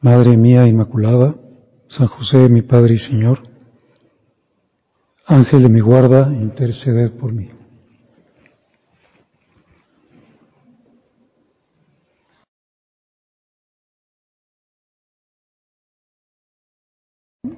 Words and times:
Madre 0.00 0.36
mía 0.36 0.64
Inmaculada, 0.68 1.34
San 1.88 2.06
José, 2.06 2.48
mi 2.48 2.62
Padre 2.62 2.94
y 2.94 2.98
Señor, 2.98 3.40
Ángel 5.26 5.64
de 5.64 5.68
mi 5.68 5.80
guarda, 5.80 6.32
interceded 6.32 7.18
por 7.18 7.32
mí. 7.32 7.48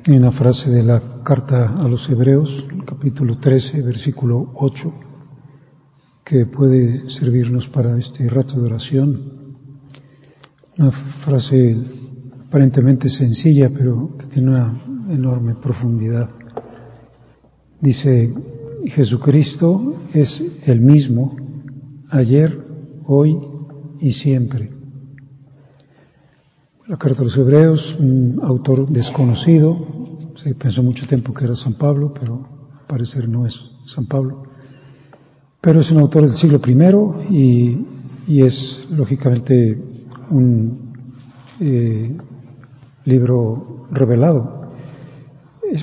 En 0.04 0.16
una 0.16 0.32
frase 0.32 0.70
de 0.70 0.82
la 0.82 1.22
carta 1.22 1.74
a 1.78 1.86
los 1.88 2.08
Hebreos, 2.08 2.48
capítulo 2.86 3.38
13, 3.38 3.82
versículo 3.82 4.50
8, 4.54 4.94
que 6.24 6.46
puede 6.46 7.10
servirnos 7.10 7.68
para 7.68 7.98
este 7.98 8.26
rato 8.30 8.54
de 8.54 8.66
oración. 8.66 9.58
Una 10.78 10.90
frase 11.22 11.99
aparentemente 12.50 13.08
sencilla, 13.08 13.70
pero 13.70 14.16
que 14.18 14.26
tiene 14.26 14.48
una 14.48 14.82
enorme 15.08 15.54
profundidad. 15.54 16.28
Dice, 17.80 18.34
Jesucristo 18.86 20.00
es 20.12 20.42
el 20.66 20.80
mismo 20.80 21.36
ayer, 22.10 22.60
hoy 23.06 23.38
y 24.00 24.10
siempre. 24.14 24.68
La 26.88 26.96
carta 26.96 27.20
de 27.20 27.26
los 27.26 27.38
Hebreos, 27.38 27.96
un 28.00 28.40
autor 28.42 28.88
desconocido, 28.88 29.86
se 30.42 30.52
pensó 30.56 30.82
mucho 30.82 31.06
tiempo 31.06 31.32
que 31.32 31.44
era 31.44 31.54
San 31.54 31.74
Pablo, 31.74 32.12
pero 32.12 32.48
al 32.80 32.86
parecer 32.88 33.28
no 33.28 33.46
es 33.46 33.54
San 33.94 34.06
Pablo. 34.06 34.42
Pero 35.60 35.82
es 35.82 35.90
un 35.92 36.00
autor 36.00 36.28
del 36.28 36.36
siglo 36.36 36.60
I 36.66 37.32
y, 37.32 37.86
y 38.26 38.42
es 38.42 38.86
lógicamente 38.90 39.80
un 40.30 40.90
eh, 41.60 42.16
libro 43.04 43.86
revelado. 43.90 44.72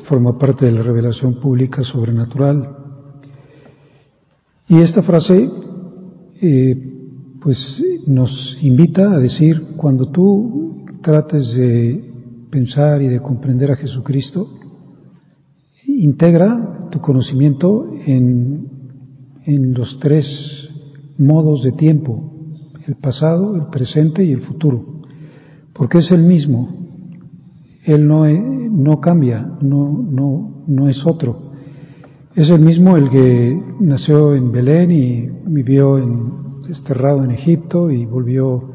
Forma 0.07 0.37
parte 0.37 0.65
de 0.65 0.71
la 0.71 0.81
revelación 0.81 1.39
pública 1.39 1.83
sobrenatural. 1.83 2.75
Y 4.67 4.79
esta 4.79 5.01
frase, 5.01 5.49
eh, 6.41 6.93
pues, 7.41 7.57
nos 8.05 8.57
invita 8.61 9.11
a 9.11 9.19
decir, 9.19 9.75
cuando 9.77 10.11
tú 10.11 10.85
trates 11.01 11.53
de 11.55 12.03
pensar 12.49 13.01
y 13.01 13.07
de 13.07 13.21
comprender 13.21 13.71
a 13.71 13.77
Jesucristo, 13.77 14.49
integra 15.85 16.89
tu 16.91 16.99
conocimiento 16.99 17.89
en 18.05 18.77
en 19.47 19.73
los 19.73 19.97
tres 19.99 20.25
modos 21.17 21.63
de 21.63 21.71
tiempo, 21.71 22.33
el 22.85 22.95
pasado, 22.95 23.55
el 23.55 23.67
presente 23.67 24.23
y 24.23 24.33
el 24.33 24.41
futuro, 24.41 25.01
porque 25.73 25.99
es 25.99 26.11
el 26.11 26.21
mismo. 26.23 26.86
Él 27.87 28.05
no, 28.05 28.27
no 28.27 28.99
cambia, 28.99 29.49
no, 29.61 30.05
no, 30.11 30.65
no 30.67 30.89
es 30.89 31.01
otro. 31.05 31.53
Es 32.35 32.49
el 32.49 32.59
mismo 32.59 32.97
el 32.97 33.09
que 33.09 33.57
nació 33.79 34.35
en 34.35 34.51
Belén 34.51 34.91
y 34.91 35.29
vivió 35.45 35.97
en, 35.97 36.63
desterrado 36.67 37.23
en 37.23 37.31
Egipto 37.31 37.89
y 37.89 38.05
volvió 38.05 38.73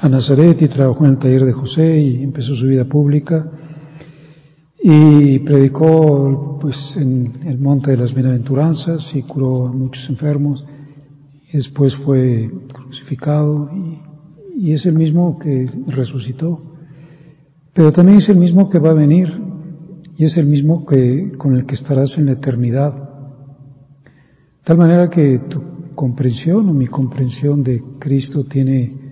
a 0.00 0.08
Nazaret 0.08 0.62
y 0.62 0.68
trabajó 0.68 1.04
en 1.04 1.10
el 1.10 1.18
taller 1.18 1.44
de 1.44 1.52
José 1.52 2.00
y 2.00 2.22
empezó 2.22 2.54
su 2.54 2.68
vida 2.68 2.84
pública. 2.84 3.44
Y 4.80 5.40
predicó 5.40 6.58
pues 6.60 6.76
en 6.96 7.40
el 7.46 7.58
monte 7.58 7.90
de 7.90 7.96
las 7.96 8.14
bienaventuranzas 8.14 9.10
y 9.16 9.22
curó 9.22 9.66
a 9.66 9.72
muchos 9.72 10.08
enfermos. 10.08 10.64
Y 11.52 11.56
después 11.56 11.96
fue 11.96 12.48
crucificado 12.72 13.68
y, 13.74 14.68
y, 14.68 14.72
es 14.74 14.86
el 14.86 14.94
mismo 14.94 15.40
que 15.40 15.68
resucitó 15.88 16.73
pero 17.74 17.92
también 17.92 18.18
es 18.18 18.28
el 18.28 18.36
mismo 18.36 18.70
que 18.70 18.78
va 18.78 18.90
a 18.90 18.94
venir 18.94 19.28
y 20.16 20.24
es 20.24 20.36
el 20.36 20.46
mismo 20.46 20.86
que 20.86 21.32
con 21.36 21.56
el 21.56 21.66
que 21.66 21.74
estarás 21.74 22.16
en 22.16 22.26
la 22.26 22.32
eternidad 22.32 22.94
tal 24.64 24.78
manera 24.78 25.10
que 25.10 25.40
tu 25.40 25.60
comprensión 25.94 26.68
o 26.68 26.72
mi 26.72 26.86
comprensión 26.86 27.62
de 27.62 27.82
Cristo 27.98 28.44
tiene 28.44 29.04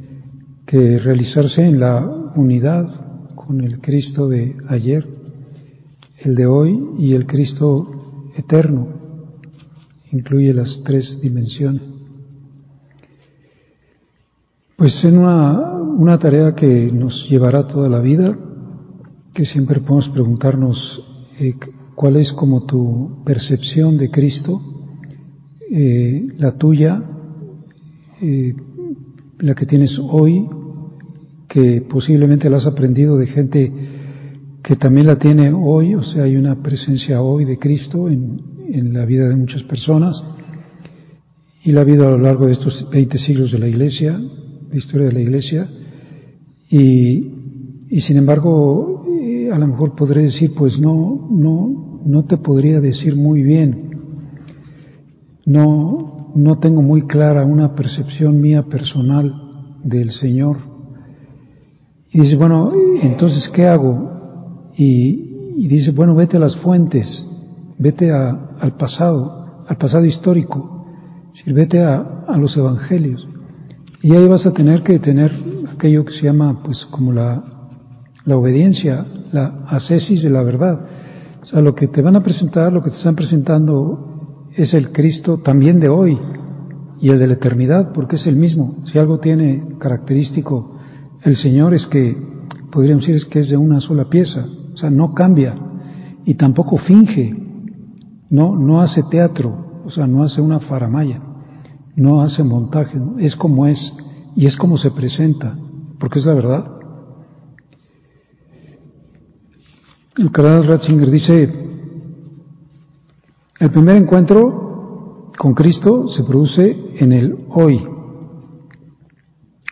que 0.67 0.99
realizarse 0.99 1.63
en 1.63 1.81
la 1.81 2.33
unidad 2.35 3.35
con 3.35 3.61
el 3.61 3.81
Cristo 3.81 4.29
de 4.29 4.57
ayer 4.69 5.07
el 6.25 6.35
de 6.35 6.47
hoy 6.47 6.81
y 6.99 7.15
el 7.15 7.27
Cristo 7.27 8.31
eterno. 8.37 8.89
Incluye 10.13 10.55
las 10.55 10.83
tres 10.85 11.19
dimensiones. 11.21 11.83
Pues 14.77 14.97
es 15.05 15.13
una 15.13 16.19
tarea 16.19 16.55
que 16.55 16.91
nos 16.93 17.29
llevará 17.29 17.67
toda 17.67 17.89
la 17.89 18.01
vida, 18.01 18.37
que 19.35 19.47
siempre 19.47 19.81
podemos 19.81 20.09
preguntarnos 20.11 21.03
eh, 21.39 21.55
cuál 21.95 22.17
es 22.17 22.33
como 22.33 22.65
tu 22.65 23.23
percepción 23.25 23.97
de 23.97 24.11
Cristo, 24.11 24.61
eh, 25.71 26.27
la 26.39 26.53
tuya, 26.59 27.03
eh, 28.21 28.55
la 29.39 29.55
que 29.55 29.67
tienes 29.67 29.99
hoy, 29.99 30.47
que 31.49 31.81
posiblemente 31.83 32.51
la 32.51 32.59
has 32.59 32.67
aprendido 32.67 33.17
de 33.17 33.27
gente 33.27 33.73
que 34.63 34.77
también 34.77 35.07
la 35.07 35.19
tiene 35.19 35.53
hoy, 35.53 35.95
o 35.95 36.03
sea, 36.03 36.25
hay 36.25 36.37
una 36.37 36.63
presencia 36.63 37.21
hoy 37.21 37.45
de 37.45 37.59
Cristo 37.59 38.09
en, 38.09 38.41
en 38.69 38.93
la 38.93 39.05
vida 39.05 39.29
de 39.29 39.37
muchas 39.37 39.63
personas 39.65 40.23
y 41.65 41.73
la 41.73 41.81
ha 41.81 41.83
habido 41.83 42.07
a 42.07 42.11
lo 42.11 42.19
largo 42.19 42.47
de 42.47 42.53
estos 42.53 42.89
20 42.91 43.19
siglos 43.19 43.53
de 43.53 43.59
la 43.59 43.69
Iglesia, 43.69 44.19
de 44.71 44.79
historia 44.79 45.09
de 45.09 45.13
la 45.13 45.21
Iglesia, 45.21 45.69
y, 46.69 47.31
y 47.89 48.01
sin 48.01 48.17
embargo, 48.17 49.02
a 49.53 49.59
lo 49.59 49.67
mejor 49.67 49.95
podré 49.95 50.23
decir, 50.23 50.55
pues 50.57 50.81
no, 50.81 51.29
no, 51.31 52.01
no 52.07 52.25
te 52.25 52.39
podría 52.39 52.81
decir 52.81 53.17
muy 53.17 53.43
bien, 53.43 53.91
no, 55.45 56.33
no 56.35 56.59
tengo 56.59 56.81
muy 56.81 57.03
clara 57.03 57.45
una 57.45 57.75
percepción 57.75 58.41
mía 58.41 58.63
personal 58.63 59.35
del 59.85 60.11
Señor. 60.11 60.57
Y 62.13 62.21
dice, 62.23 62.37
bueno, 62.37 62.73
entonces, 63.03 63.51
¿qué 63.55 63.67
hago? 63.67 64.13
y, 64.75 65.69
dice, 65.69 65.91
bueno, 65.91 66.15
vete 66.15 66.39
a 66.39 66.41
las 66.41 66.57
fuentes, 66.57 67.07
vete 67.79 68.11
al 68.11 68.77
pasado, 68.79 69.65
al 69.69 69.77
pasado 69.77 70.05
histórico, 70.05 70.87
vete 71.47 71.83
a, 71.83 72.25
a, 72.27 72.39
los 72.39 72.57
evangelios. 72.57 73.29
Y 74.03 74.15
ahí 74.15 74.27
vas 74.27 74.47
a 74.47 74.53
tener 74.53 74.83
que 74.83 74.99
tener 74.99 75.31
aquello 75.71 76.05
que 76.05 76.15
se 76.15 76.23
llama, 76.23 76.63
pues, 76.65 76.87
como 76.91 77.13
la, 77.13 77.52
la 78.25 78.37
obediencia, 78.37 79.07
la 79.33 79.65
ascesis 79.69 80.23
de 80.23 80.31
la 80.31 80.43
verdad. 80.43 80.81
O 81.43 81.47
sea, 81.47 81.61
lo 81.61 81.75
que 81.75 81.89
te 81.89 82.03
van 82.03 82.17
a 82.17 82.23
presentar, 82.23 82.73
lo 82.73 82.83
que 82.83 82.91
te 82.91 82.97
están 82.97 83.17
presentando 83.17 84.49
es 84.55 84.75
el 84.75 84.93
Cristo 84.93 85.39
también 85.39 85.81
de 85.81 85.89
hoy 85.89 86.19
y 87.01 87.11
el 87.11 87.19
de 87.19 87.27
la 87.27 87.35
eternidad, 87.35 87.93
porque 87.93 88.17
es 88.17 88.27
el 88.27 88.37
mismo. 88.37 88.77
Si 88.85 88.99
algo 88.99 89.19
tiene 89.19 89.77
característico 89.79 90.73
el 91.25 91.37
Señor 91.37 91.73
es 91.73 91.87
que, 91.87 92.17
podríamos 92.71 93.05
decir, 93.07 93.17
es 93.17 93.25
que 93.27 93.41
es 93.41 93.49
de 93.49 93.57
una 93.57 93.81
sola 93.81 94.09
pieza, 94.09 94.47
o 94.75 94.77
sea, 94.77 94.91
no 94.91 95.15
cambia 95.15 95.55
y 96.25 96.35
tampoco 96.35 96.79
finge, 96.79 97.33
no, 98.31 98.57
no 98.57 98.81
hace 98.81 99.03
teatro, 99.11 99.83
o 99.85 99.91
sea, 99.91 100.07
no 100.07 100.23
hace 100.23 100.41
una 100.41 100.59
faramaya, 100.61 101.21
no 101.95 102.23
hace 102.23 102.43
montaje, 102.43 102.99
es 103.19 103.37
como 103.37 103.67
es 103.67 103.79
y 104.35 104.47
es 104.47 104.57
como 104.57 104.79
se 104.79 104.91
presenta, 104.91 105.57
porque 106.01 106.19
es 106.19 106.27
la 106.27 106.35
verdad. 106.35 106.67
El 110.17 110.31
cardenal 110.31 110.67
Ratzinger 110.67 111.11
dice, 111.11 111.51
el 113.61 113.71
primer 113.71 113.97
encuentro 113.97 115.31
con 115.39 115.55
Cristo 115.55 116.09
se 116.09 116.23
produce 116.23 116.97
en 116.99 117.13
el 117.13 117.47
hoy, 117.49 117.83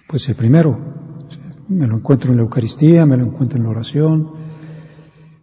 pues 0.08 0.26
el 0.30 0.36
primero, 0.36 0.78
me 1.68 1.86
lo 1.86 1.96
encuentro 1.98 2.30
en 2.30 2.38
la 2.38 2.42
Eucaristía, 2.44 3.04
me 3.04 3.18
lo 3.18 3.26
encuentro 3.26 3.58
en 3.58 3.64
la 3.64 3.70
oración, 3.70 4.30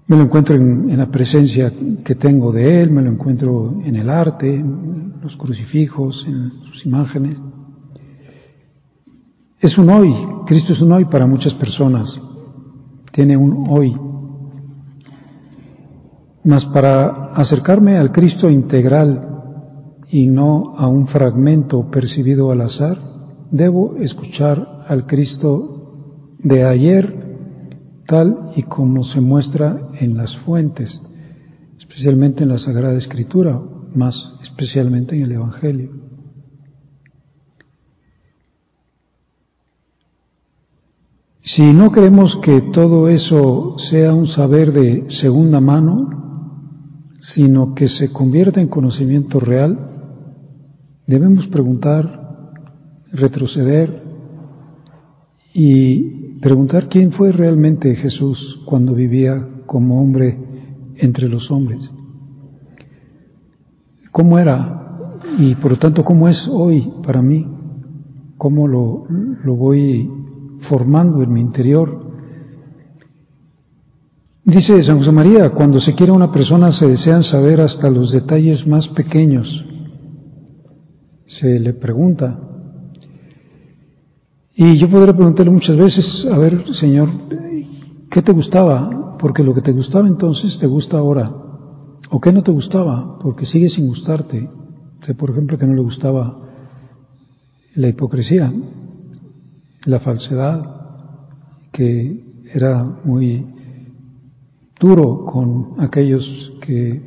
me 0.08 0.18
lo 0.18 0.24
encuentro 0.24 0.56
en, 0.56 0.98
la 0.98 1.12
presencia 1.12 1.72
que 2.04 2.16
tengo 2.16 2.52
de 2.52 2.82
Él, 2.82 2.90
me 2.90 3.04
lo 3.04 3.12
encuentro 3.12 3.80
en 3.84 3.98
el 3.98 4.10
arte, 4.10 4.52
en 4.52 5.22
los 5.22 5.38
crucifijos, 5.38 6.26
en 6.28 6.54
sus 6.72 6.88
imágenes. 6.88 7.38
Es 9.60 9.78
un 9.78 9.92
hoy, 9.92 10.12
Cristo 10.48 10.74
es 10.74 10.82
un 10.82 10.92
hoy 10.92 11.06
para 11.06 11.28
muchas 11.28 11.54
personas, 11.54 12.20
tiene 13.12 13.38
un 13.38 13.68
hoy. 13.70 14.07
Mas 16.48 16.64
para 16.68 17.34
acercarme 17.34 17.98
al 17.98 18.14
Cristo 18.14 18.50
integral 18.50 20.00
y 20.10 20.28
no 20.28 20.78
a 20.78 20.88
un 20.88 21.06
fragmento 21.10 21.92
percibido 21.92 22.54
al 22.54 22.62
azar, 22.62 22.98
debo 23.52 23.98
escuchar 23.98 24.86
al 24.88 25.06
Cristo 25.06 26.38
de 26.40 26.64
ayer 26.64 28.00
tal 28.08 28.54
y 28.56 28.64
como 28.64 29.04
se 29.04 29.20
muestra 29.20 29.90
en 30.00 30.16
las 30.16 30.38
fuentes, 30.46 31.02
especialmente 31.80 32.44
en 32.44 32.50
la 32.50 32.60
Sagrada 32.60 32.98
Escritura, 32.98 33.60
más 33.94 34.16
especialmente 34.42 35.18
en 35.18 35.24
el 35.24 35.34
Evangelio. 35.34 35.90
Si 41.42 41.74
no 41.74 41.92
queremos 41.92 42.40
que 42.42 42.62
todo 42.72 43.10
eso 43.10 43.76
sea 43.90 44.14
un 44.14 44.28
saber 44.28 44.72
de 44.72 45.10
segunda 45.10 45.60
mano, 45.60 46.18
sino 47.34 47.74
que 47.74 47.88
se 47.88 48.12
convierta 48.12 48.62
en 48.62 48.68
conocimiento 48.68 49.40
real, 49.40 49.78
debemos 51.06 51.48
preguntar, 51.48 52.54
retroceder 53.12 54.04
y 55.54 56.40
preguntar 56.40 56.88
quién 56.88 57.12
fue 57.12 57.32
realmente 57.32 57.96
Jesús 57.96 58.62
cuando 58.66 58.94
vivía 58.94 59.46
como 59.66 60.02
hombre 60.02 60.38
entre 60.96 61.28
los 61.28 61.50
hombres. 61.52 61.90
¿Cómo 64.12 64.40
era? 64.40 65.20
Y 65.38 65.56
por 65.56 65.72
lo 65.72 65.78
tanto, 65.78 66.04
¿cómo 66.04 66.28
es 66.30 66.48
hoy 66.52 66.92
para 67.04 67.22
mí? 67.22 67.46
¿Cómo 68.38 68.68
lo, 68.68 69.06
lo 69.44 69.56
voy 69.56 70.10
formando 70.70 71.22
en 71.22 71.34
mi 71.34 71.42
interior? 71.42 72.07
Dice 74.48 74.82
San 74.82 75.00
José 75.00 75.12
María, 75.12 75.50
cuando 75.50 75.82
se 75.82 75.94
quiere 75.94 76.14
una 76.14 76.32
persona 76.32 76.72
se 76.72 76.88
desean 76.88 77.22
saber 77.22 77.60
hasta 77.60 77.90
los 77.90 78.14
detalles 78.14 78.66
más 78.66 78.88
pequeños. 78.88 79.46
Se 81.26 81.60
le 81.60 81.74
pregunta. 81.74 82.40
Y 84.56 84.78
yo 84.78 84.90
podría 84.90 85.14
preguntarle 85.14 85.52
muchas 85.52 85.76
veces, 85.76 86.26
a 86.32 86.38
ver, 86.38 86.64
Señor, 86.76 87.10
¿qué 88.10 88.22
te 88.22 88.32
gustaba? 88.32 89.18
Porque 89.20 89.44
lo 89.44 89.54
que 89.54 89.60
te 89.60 89.74
gustaba 89.74 90.08
entonces 90.08 90.58
te 90.58 90.66
gusta 90.66 90.98
ahora. 90.98 91.30
¿O 92.10 92.22
qué 92.22 92.32
no 92.32 92.42
te 92.42 92.52
gustaba? 92.52 93.20
Porque 93.20 93.46
sigue 93.46 93.68
sin 93.68 93.86
gustarte. 93.86 94.50
Sé, 95.06 95.14
por 95.14 95.32
ejemplo, 95.32 95.58
que 95.58 95.68
no 95.68 95.74
le 95.74 95.82
gustaba 95.82 96.38
la 97.76 97.90
hipocresía, 97.90 98.54
la 99.84 100.00
falsedad, 100.00 100.64
que 101.74 102.24
era 102.54 102.86
muy 103.04 103.57
duro 104.80 105.26
con 105.26 105.76
aquellos 105.80 106.54
que, 106.62 107.02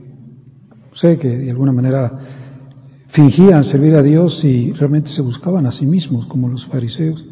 sé, 0.94 1.18
que 1.18 1.28
de 1.28 1.50
alguna 1.50 1.72
manera 1.72 2.12
fingían 3.08 3.64
servir 3.64 3.94
a 3.94 4.02
Dios 4.02 4.42
y 4.44 4.72
realmente 4.72 5.10
se 5.10 5.22
buscaban 5.22 5.66
a 5.66 5.72
sí 5.72 5.86
mismos, 5.86 6.26
como 6.26 6.48
los 6.48 6.66
fariseos. 6.66 7.24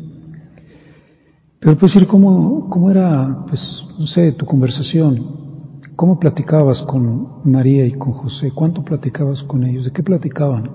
Pero 1.60 1.76
puedes 1.76 1.94
decir 1.94 2.08
cómo, 2.08 2.68
cómo 2.70 2.90
era, 2.90 3.44
pues, 3.48 3.60
no 3.98 4.06
sé, 4.06 4.32
tu 4.32 4.46
conversación, 4.46 5.80
cómo 5.96 6.18
platicabas 6.18 6.80
con 6.82 7.42
María 7.44 7.84
y 7.86 7.92
con 7.92 8.12
José, 8.12 8.52
cuánto 8.54 8.84
platicabas 8.84 9.42
con 9.42 9.64
ellos, 9.64 9.84
de 9.84 9.90
qué 9.90 10.02
platicaban. 10.02 10.70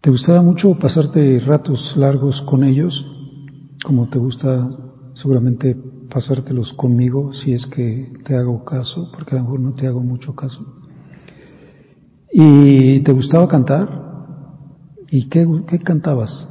¿Te 0.00 0.10
gustaba 0.10 0.42
mucho 0.42 0.78
pasarte 0.78 1.40
ratos 1.40 1.96
largos 1.96 2.40
con 2.42 2.62
ellos, 2.62 3.04
como 3.84 4.08
te 4.08 4.18
gusta 4.18 4.68
seguramente 5.14 5.76
pasártelos 6.10 6.72
conmigo, 6.74 7.32
si 7.32 7.52
es 7.52 7.66
que 7.66 8.12
te 8.24 8.34
hago 8.34 8.64
caso, 8.64 9.10
porque 9.12 9.34
a 9.34 9.38
lo 9.38 9.44
mejor 9.44 9.60
no 9.60 9.74
te 9.74 9.86
hago 9.86 10.00
mucho 10.00 10.34
caso? 10.34 10.64
¿Y 12.32 13.00
te 13.00 13.12
gustaba 13.12 13.48
cantar? 13.48 13.88
¿Y 15.10 15.28
qué, 15.28 15.46
qué 15.66 15.78
cantabas? 15.78 16.48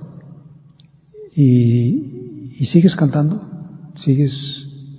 ¿Y, 1.35 2.55
¿Y 2.59 2.65
sigues 2.65 2.95
cantando? 2.95 3.41
¿Sigues, 3.95 4.33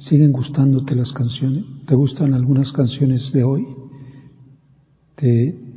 ¿Siguen 0.00 0.32
gustándote 0.32 0.94
las 0.94 1.12
canciones? 1.12 1.64
¿Te 1.87 1.94
gustan 1.94 2.34
algunas 2.34 2.72
canciones 2.72 3.32
de 3.32 3.44
hoy? 3.44 3.66
¿Te, 5.16 5.69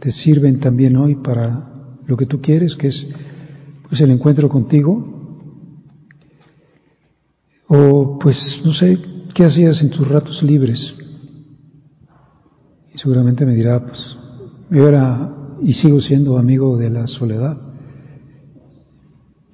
te, 0.00 0.12
sirven 0.12 0.60
también 0.60 0.96
hoy 0.96 1.16
para 1.16 1.72
lo 2.06 2.16
que 2.16 2.26
tú 2.26 2.40
quieres, 2.40 2.74
que 2.74 2.88
es 2.88 3.06
pues 3.88 4.00
el 4.00 4.10
encuentro 4.10 4.48
contigo? 4.48 5.15
O 7.68 8.18
pues 8.18 8.36
no 8.64 8.72
sé, 8.72 8.98
¿qué 9.34 9.44
hacías 9.44 9.80
en 9.82 9.90
tus 9.90 10.06
ratos 10.06 10.42
libres? 10.42 10.94
Y 12.94 12.98
seguramente 12.98 13.44
me 13.44 13.54
dirá, 13.54 13.84
pues 13.84 13.98
yo 14.70 14.88
era 14.88 15.32
y 15.62 15.72
sigo 15.74 16.00
siendo 16.00 16.38
amigo 16.38 16.76
de 16.76 16.90
la 16.90 17.06
soledad, 17.06 17.56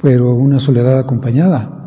pero 0.00 0.35
una 0.35 0.61
soledad 0.61 0.99
acompañada, 0.99 1.79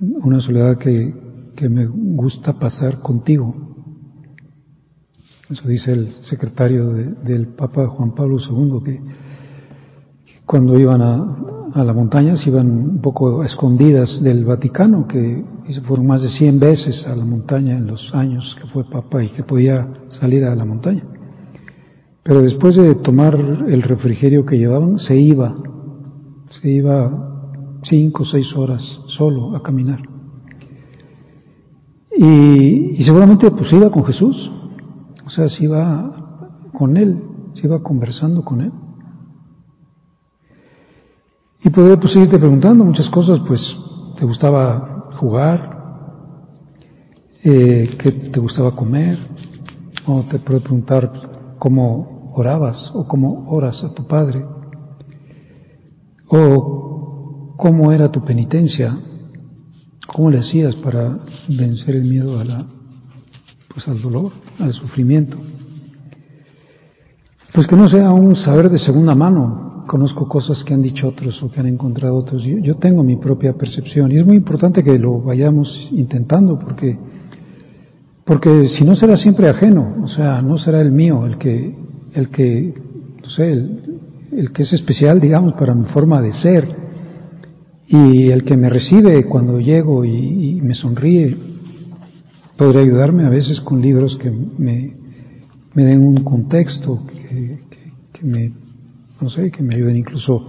una 0.00 0.40
soledad 0.40 0.78
que, 0.78 1.14
que 1.56 1.68
me 1.68 1.86
gusta 1.86 2.54
pasar 2.58 3.00
contigo. 3.00 3.54
Eso 5.50 5.68
dice 5.68 5.92
el 5.92 6.12
secretario 6.22 6.90
del 6.90 7.48
Papa 7.48 7.86
Juan 7.86 8.14
Pablo 8.14 8.38
II, 8.38 8.82
que 8.82 9.02
cuando 10.46 10.78
iban 10.78 11.02
a, 11.02 11.63
a 11.74 11.82
la 11.82 11.92
montaña 11.92 12.36
se 12.36 12.50
iban 12.50 12.70
un 12.70 13.00
poco 13.00 13.42
escondidas 13.42 14.22
del 14.22 14.44
Vaticano, 14.44 15.08
que 15.08 15.44
fueron 15.84 16.06
más 16.06 16.22
de 16.22 16.28
100 16.28 16.60
veces 16.60 17.04
a 17.06 17.16
la 17.16 17.24
montaña 17.24 17.76
en 17.76 17.88
los 17.88 18.14
años 18.14 18.56
que 18.60 18.68
fue 18.68 18.84
Papa 18.88 19.24
y 19.24 19.30
que 19.30 19.42
podía 19.42 19.88
salir 20.08 20.44
a 20.44 20.54
la 20.54 20.64
montaña. 20.64 21.02
Pero 22.22 22.42
después 22.42 22.76
de 22.76 22.94
tomar 22.94 23.34
el 23.34 23.82
refrigerio 23.82 24.46
que 24.46 24.56
llevaban, 24.56 25.00
se 25.00 25.16
iba, 25.16 25.52
se 26.48 26.70
iba 26.70 27.80
cinco 27.82 28.22
o 28.22 28.26
seis 28.26 28.54
horas 28.54 28.82
solo 29.08 29.56
a 29.56 29.62
caminar. 29.62 30.00
Y, 32.16 33.00
y 33.00 33.04
seguramente 33.04 33.50
pues 33.50 33.72
iba 33.72 33.90
con 33.90 34.04
Jesús, 34.04 34.52
o 35.26 35.30
sea, 35.30 35.48
se 35.48 35.64
iba 35.64 36.68
con 36.72 36.96
Él, 36.96 37.20
se 37.54 37.66
iba 37.66 37.82
conversando 37.82 38.44
con 38.44 38.60
Él. 38.60 38.72
Y 41.64 41.70
podría 41.70 41.96
pues 41.96 42.14
irte 42.14 42.38
preguntando 42.38 42.84
muchas 42.84 43.08
cosas, 43.08 43.40
pues, 43.46 43.60
¿te 44.18 44.26
gustaba 44.26 45.08
jugar? 45.18 45.74
Eh, 47.42 47.96
¿Qué 47.98 48.12
te 48.12 48.38
gustaba 48.38 48.76
comer? 48.76 49.18
O 50.06 50.24
te 50.24 50.38
puedo 50.40 50.60
preguntar 50.60 51.56
cómo 51.58 52.32
orabas 52.34 52.90
o 52.92 53.08
cómo 53.08 53.46
oras 53.48 53.82
a 53.82 53.94
tu 53.94 54.06
Padre. 54.06 54.44
O 56.28 57.54
cómo 57.56 57.92
era 57.92 58.12
tu 58.12 58.22
penitencia, 58.22 58.98
cómo 60.06 60.30
le 60.30 60.40
hacías 60.40 60.76
para 60.76 61.18
vencer 61.48 61.96
el 61.96 62.04
miedo 62.04 62.38
a 62.38 62.44
la, 62.44 62.66
pues 63.72 63.88
al 63.88 64.02
dolor, 64.02 64.32
al 64.58 64.74
sufrimiento. 64.74 65.38
Pues 67.54 67.66
que 67.66 67.76
no 67.76 67.88
sea 67.88 68.10
un 68.10 68.36
saber 68.36 68.68
de 68.68 68.78
segunda 68.78 69.14
mano. 69.14 69.73
Conozco 69.86 70.28
cosas 70.28 70.62
que 70.64 70.74
han 70.74 70.82
dicho 70.82 71.08
otros 71.08 71.42
o 71.42 71.50
que 71.50 71.60
han 71.60 71.66
encontrado 71.66 72.16
otros. 72.16 72.42
Yo, 72.42 72.58
yo 72.58 72.76
tengo 72.76 73.02
mi 73.02 73.16
propia 73.16 73.52
percepción 73.52 74.10
y 74.12 74.16
es 74.16 74.26
muy 74.26 74.36
importante 74.36 74.82
que 74.82 74.98
lo 74.98 75.20
vayamos 75.20 75.88
intentando 75.92 76.58
porque, 76.58 76.98
porque 78.24 78.68
si 78.68 78.84
no 78.84 78.96
será 78.96 79.16
siempre 79.16 79.48
ajeno, 79.48 79.96
o 80.02 80.08
sea, 80.08 80.40
no 80.42 80.58
será 80.58 80.80
el 80.80 80.92
mío 80.92 81.26
el 81.26 81.38
que, 81.38 81.74
el 82.14 82.28
que, 82.30 82.74
no 83.22 83.28
sé, 83.28 83.52
el, 83.52 84.00
el 84.32 84.52
que 84.52 84.62
es 84.62 84.72
especial, 84.72 85.20
digamos, 85.20 85.54
para 85.54 85.74
mi 85.74 85.84
forma 85.86 86.20
de 86.20 86.32
ser 86.32 86.68
y 87.86 88.30
el 88.30 88.44
que 88.44 88.56
me 88.56 88.70
recibe 88.70 89.24
cuando 89.24 89.60
llego 89.60 90.04
y, 90.04 90.56
y 90.56 90.60
me 90.62 90.74
sonríe 90.74 91.36
podría 92.56 92.82
ayudarme 92.82 93.26
a 93.26 93.30
veces 93.30 93.60
con 93.60 93.80
libros 93.80 94.16
que 94.16 94.30
me, 94.30 94.94
me 95.74 95.84
den 95.84 96.06
un 96.06 96.22
contexto, 96.22 97.04
que, 97.06 97.58
que, 97.70 97.92
que, 98.12 98.26
me, 98.26 98.52
no 99.20 99.30
sé, 99.30 99.50
que 99.50 99.62
me 99.62 99.74
ayuden 99.74 99.96
incluso 99.96 100.46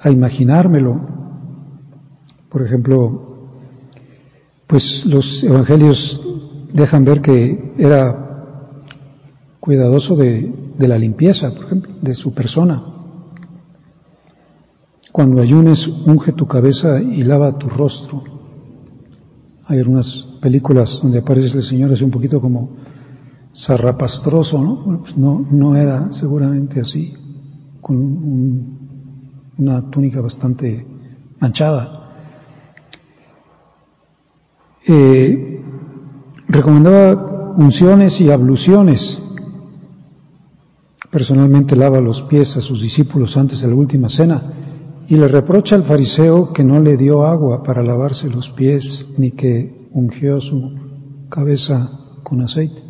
a 0.00 0.10
imaginármelo. 0.10 1.00
Por 2.48 2.62
ejemplo, 2.62 3.26
pues 4.66 5.04
los 5.06 5.44
evangelios 5.44 6.20
dejan 6.72 7.04
ver 7.04 7.20
que 7.20 7.74
era 7.78 8.26
cuidadoso 9.60 10.16
de, 10.16 10.52
la 10.78 10.98
limpieza, 10.98 11.52
por 11.54 11.64
ejemplo, 11.64 11.92
de 12.00 12.14
su 12.14 12.32
persona. 12.34 12.82
Cuando 15.10 15.40
ayunes, 15.40 15.86
unge 16.06 16.32
tu 16.32 16.46
cabeza 16.46 17.00
y 17.00 17.22
lava 17.22 17.58
tu 17.58 17.68
rostro. 17.68 18.22
Hay 19.66 19.78
algunas 19.78 20.06
películas 20.40 21.00
donde 21.02 21.18
aparece 21.18 21.56
el 21.56 21.64
Señor 21.64 21.92
así 21.92 22.04
un 22.04 22.10
poquito 22.10 22.40
como 22.40 22.76
zarrapastroso, 23.66 24.62
¿no? 24.62 24.76
Bueno, 24.84 25.00
pues 25.00 25.16
no, 25.16 25.44
no 25.50 25.74
era 25.74 26.12
seguramente 26.12 26.80
así, 26.80 27.14
con 27.86 27.96
un 27.96 28.86
una 29.58 29.90
túnica 29.90 30.20
bastante 30.20 30.86
manchada. 31.40 32.02
Eh, 34.86 35.60
recomendaba 36.48 37.54
unciones 37.56 38.20
y 38.20 38.30
abluciones. 38.30 39.00
Personalmente 41.10 41.76
lava 41.76 42.00
los 42.00 42.22
pies 42.22 42.54
a 42.56 42.60
sus 42.60 42.82
discípulos 42.82 43.36
antes 43.36 43.60
de 43.60 43.68
la 43.68 43.74
última 43.74 44.08
cena 44.08 44.52
y 45.08 45.16
le 45.16 45.28
reprocha 45.28 45.76
al 45.76 45.84
fariseo 45.84 46.52
que 46.52 46.64
no 46.64 46.80
le 46.80 46.96
dio 46.96 47.24
agua 47.24 47.62
para 47.62 47.82
lavarse 47.82 48.28
los 48.28 48.48
pies 48.50 48.84
ni 49.16 49.30
que 49.30 49.88
ungió 49.92 50.40
su 50.40 50.74
cabeza 51.30 51.90
con 52.22 52.42
aceite. 52.42 52.82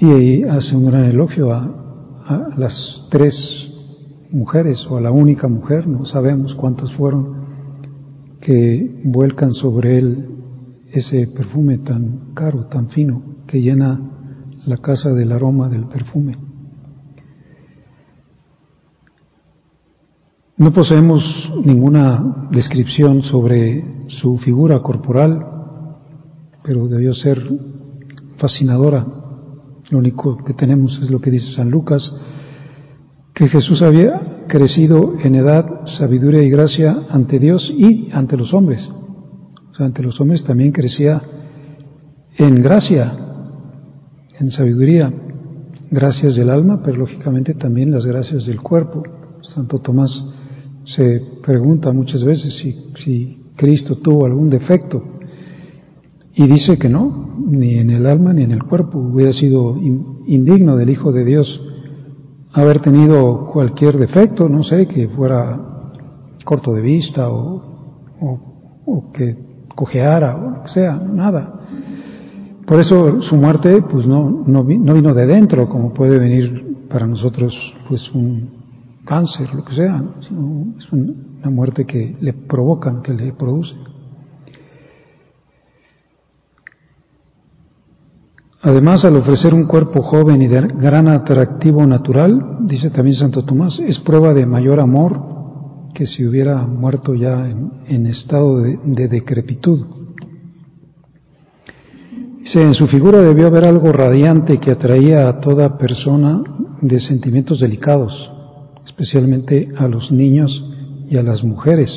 Y 0.00 0.44
hace 0.44 0.74
un 0.74 0.86
gran 0.86 1.04
elogio 1.04 1.52
a, 1.52 1.87
a 2.28 2.50
las 2.56 3.06
tres 3.10 3.34
mujeres 4.30 4.86
o 4.90 4.98
a 4.98 5.00
la 5.00 5.10
única 5.10 5.48
mujer, 5.48 5.88
no 5.88 6.04
sabemos 6.04 6.54
cuántas 6.54 6.92
fueron, 6.92 7.38
que 8.40 9.00
vuelcan 9.04 9.54
sobre 9.54 9.98
él 9.98 10.28
ese 10.92 11.26
perfume 11.26 11.78
tan 11.78 12.34
caro, 12.34 12.66
tan 12.66 12.88
fino, 12.90 13.22
que 13.46 13.60
llena 13.60 14.00
la 14.66 14.76
casa 14.76 15.10
del 15.10 15.32
aroma 15.32 15.68
del 15.68 15.86
perfume. 15.86 16.36
No 20.58 20.72
poseemos 20.72 21.22
ninguna 21.64 22.48
descripción 22.50 23.22
sobre 23.22 24.06
su 24.08 24.38
figura 24.38 24.80
corporal, 24.80 25.46
pero 26.62 26.88
debió 26.88 27.14
ser 27.14 27.40
fascinadora. 28.36 29.17
Lo 29.90 29.98
único 29.98 30.36
que 30.44 30.54
tenemos 30.54 30.98
es 31.02 31.10
lo 31.10 31.20
que 31.20 31.30
dice 31.30 31.52
San 31.52 31.70
Lucas, 31.70 32.12
que 33.34 33.48
Jesús 33.48 33.82
había 33.82 34.44
crecido 34.48 35.14
en 35.22 35.34
edad, 35.34 35.86
sabiduría 35.86 36.42
y 36.42 36.50
gracia 36.50 37.06
ante 37.10 37.38
Dios 37.38 37.72
y 37.76 38.08
ante 38.12 38.36
los 38.36 38.52
hombres. 38.52 38.88
O 39.70 39.74
sea, 39.74 39.86
ante 39.86 40.02
los 40.02 40.20
hombres 40.20 40.44
también 40.44 40.72
crecía 40.72 41.22
en 42.36 42.62
gracia, 42.62 43.12
en 44.38 44.50
sabiduría, 44.50 45.12
gracias 45.90 46.36
del 46.36 46.50
alma, 46.50 46.82
pero 46.84 46.98
lógicamente 46.98 47.54
también 47.54 47.90
las 47.90 48.04
gracias 48.04 48.44
del 48.46 48.60
cuerpo. 48.60 49.02
Santo 49.54 49.78
Tomás 49.78 50.10
se 50.84 51.22
pregunta 51.42 51.92
muchas 51.92 52.24
veces 52.24 52.56
si, 52.58 52.92
si 53.02 53.42
Cristo 53.56 53.96
tuvo 53.96 54.26
algún 54.26 54.50
defecto 54.50 55.17
y 56.38 56.46
dice 56.46 56.78
que 56.78 56.88
no, 56.88 57.34
ni 57.48 57.78
en 57.78 57.90
el 57.90 58.06
alma 58.06 58.32
ni 58.32 58.42
en 58.44 58.52
el 58.52 58.62
cuerpo. 58.62 59.00
Hubiera 59.00 59.32
sido 59.32 59.76
indigno 59.76 60.76
del 60.76 60.88
Hijo 60.88 61.10
de 61.10 61.24
Dios 61.24 61.60
haber 62.52 62.78
tenido 62.78 63.50
cualquier 63.52 63.98
defecto, 63.98 64.48
no 64.48 64.62
sé, 64.62 64.86
que 64.86 65.08
fuera 65.08 65.60
corto 66.44 66.72
de 66.74 66.80
vista 66.80 67.28
o, 67.28 69.10
que 69.12 69.36
cojeara 69.74 70.36
o 70.36 70.50
lo 70.50 70.62
que 70.62 70.68
sea, 70.68 70.96
nada. 70.96 71.54
Por 72.64 72.78
eso 72.78 73.20
su 73.22 73.34
muerte 73.34 73.82
pues 73.82 74.06
no, 74.06 74.44
no, 74.46 74.62
no 74.62 74.94
vino 74.94 75.12
de 75.12 75.26
dentro, 75.26 75.68
como 75.68 75.92
puede 75.92 76.20
venir 76.20 76.86
para 76.88 77.08
nosotros 77.08 77.52
pues 77.88 78.08
un 78.14 78.50
cáncer, 79.04 79.52
lo 79.52 79.64
que 79.64 79.74
sea, 79.74 80.04
sino 80.20 80.66
es 80.78 80.92
una 80.92 81.50
muerte 81.50 81.84
que 81.84 82.16
le 82.20 82.32
provocan, 82.32 83.02
que 83.02 83.12
le 83.12 83.32
produce. 83.32 83.74
Además, 88.60 89.04
al 89.04 89.14
ofrecer 89.14 89.54
un 89.54 89.66
cuerpo 89.66 90.02
joven 90.02 90.42
y 90.42 90.48
de 90.48 90.60
gran 90.60 91.06
atractivo 91.06 91.86
natural, 91.86 92.58
dice 92.62 92.90
también 92.90 93.14
Santo 93.14 93.44
Tomás, 93.44 93.78
es 93.78 94.00
prueba 94.00 94.34
de 94.34 94.46
mayor 94.46 94.80
amor 94.80 95.38
que 95.94 96.06
si 96.06 96.26
hubiera 96.26 96.66
muerto 96.66 97.14
ya 97.14 97.48
en, 97.48 98.06
estado 98.06 98.58
de, 98.58 98.78
de 98.84 99.08
decrepitud. 99.08 99.86
Dice, 102.40 102.62
en 102.62 102.74
su 102.74 102.88
figura 102.88 103.20
debió 103.22 103.46
haber 103.46 103.64
algo 103.64 103.92
radiante 103.92 104.58
que 104.58 104.72
atraía 104.72 105.28
a 105.28 105.38
toda 105.38 105.78
persona 105.78 106.42
de 106.80 106.98
sentimientos 106.98 107.60
delicados, 107.60 108.12
especialmente 108.84 109.68
a 109.76 109.86
los 109.86 110.10
niños 110.10 110.64
y 111.08 111.16
a 111.16 111.22
las 111.22 111.44
mujeres. 111.44 111.90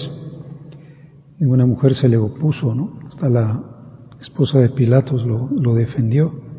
Ninguna 1.40 1.66
mujer 1.66 1.96
se 1.96 2.08
le 2.08 2.18
opuso, 2.18 2.76
¿no? 2.76 3.00
Hasta 3.08 3.30
la 3.30 3.64
esposa 4.22 4.60
de 4.60 4.70
Pilatos 4.70 5.26
lo 5.26 5.74
defendió. 5.74 6.51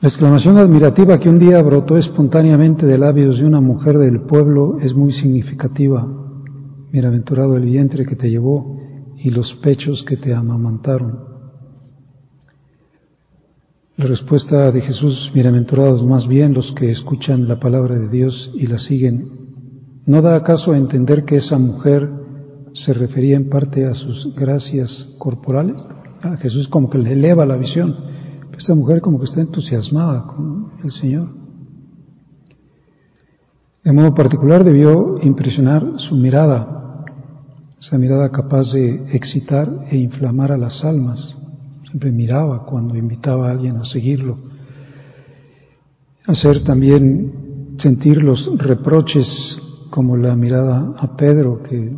La 0.00 0.08
exclamación 0.08 0.56
admirativa 0.56 1.18
que 1.18 1.28
un 1.28 1.38
día 1.38 1.60
brotó 1.60 1.98
espontáneamente 1.98 2.86
de 2.86 2.96
labios 2.96 3.38
de 3.38 3.44
una 3.44 3.60
mujer 3.60 3.98
del 3.98 4.22
pueblo 4.22 4.78
es 4.80 4.94
muy 4.94 5.12
significativa. 5.12 6.08
Bienaventurado 6.90 7.54
el 7.58 7.66
vientre 7.66 8.06
que 8.06 8.16
te 8.16 8.30
llevó 8.30 8.80
y 9.18 9.28
los 9.28 9.52
pechos 9.56 10.02
que 10.08 10.16
te 10.16 10.32
amamantaron. 10.32 11.18
La 13.98 14.06
respuesta 14.06 14.70
de 14.70 14.80
Jesús, 14.80 15.30
bienaventurados 15.34 16.02
más 16.02 16.26
bien 16.26 16.54
los 16.54 16.72
que 16.72 16.90
escuchan 16.90 17.46
la 17.46 17.60
palabra 17.60 17.96
de 17.96 18.08
Dios 18.08 18.52
y 18.54 18.68
la 18.68 18.78
siguen, 18.78 19.28
¿no 20.06 20.22
da 20.22 20.34
acaso 20.34 20.72
a 20.72 20.78
entender 20.78 21.26
que 21.26 21.36
esa 21.36 21.58
mujer 21.58 22.08
se 22.72 22.94
refería 22.94 23.36
en 23.36 23.50
parte 23.50 23.84
a 23.84 23.92
sus 23.92 24.34
gracias 24.34 25.14
corporales? 25.18 25.76
A 26.22 26.38
Jesús 26.38 26.68
como 26.68 26.88
que 26.88 26.96
le 26.96 27.12
eleva 27.12 27.44
la 27.44 27.58
visión. 27.58 28.09
Esta 28.60 28.74
mujer 28.74 29.00
como 29.00 29.18
que 29.18 29.24
está 29.24 29.40
entusiasmada 29.40 30.26
con 30.26 30.72
el 30.84 30.90
Señor. 30.92 31.28
De 33.82 33.90
modo 33.90 34.14
particular 34.14 34.64
debió 34.64 35.18
impresionar 35.22 35.82
su 35.96 36.14
mirada, 36.14 37.06
esa 37.80 37.96
mirada 37.96 38.30
capaz 38.30 38.70
de 38.70 39.16
excitar 39.16 39.86
e 39.90 39.96
inflamar 39.96 40.52
a 40.52 40.58
las 40.58 40.84
almas 40.84 41.38
siempre 41.84 42.12
miraba 42.12 42.66
cuando 42.66 42.98
invitaba 42.98 43.48
a 43.48 43.52
alguien 43.52 43.78
a 43.78 43.84
seguirlo. 43.84 44.36
Hacer 46.26 46.62
también 46.62 47.76
sentir 47.78 48.22
los 48.22 48.46
reproches 48.58 49.26
como 49.88 50.18
la 50.18 50.36
mirada 50.36 50.96
a 50.98 51.16
Pedro 51.16 51.62
que 51.62 51.96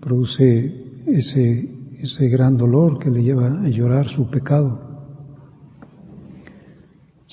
produce 0.00 1.02
ese, 1.08 1.74
ese 1.98 2.28
gran 2.28 2.56
dolor 2.56 3.00
que 3.00 3.10
le 3.10 3.24
lleva 3.24 3.48
a 3.48 3.68
llorar 3.68 4.06
su 4.06 4.30
pecado. 4.30 4.87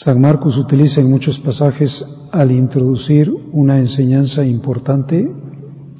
San 0.05 0.21
Marcos 0.21 0.55
utiliza 0.55 1.01
en 1.01 1.09
muchos 1.09 1.39
pasajes 1.39 2.05
al 2.31 2.51
introducir 2.51 3.33
una 3.51 3.79
enseñanza 3.79 4.45
importante 4.45 5.27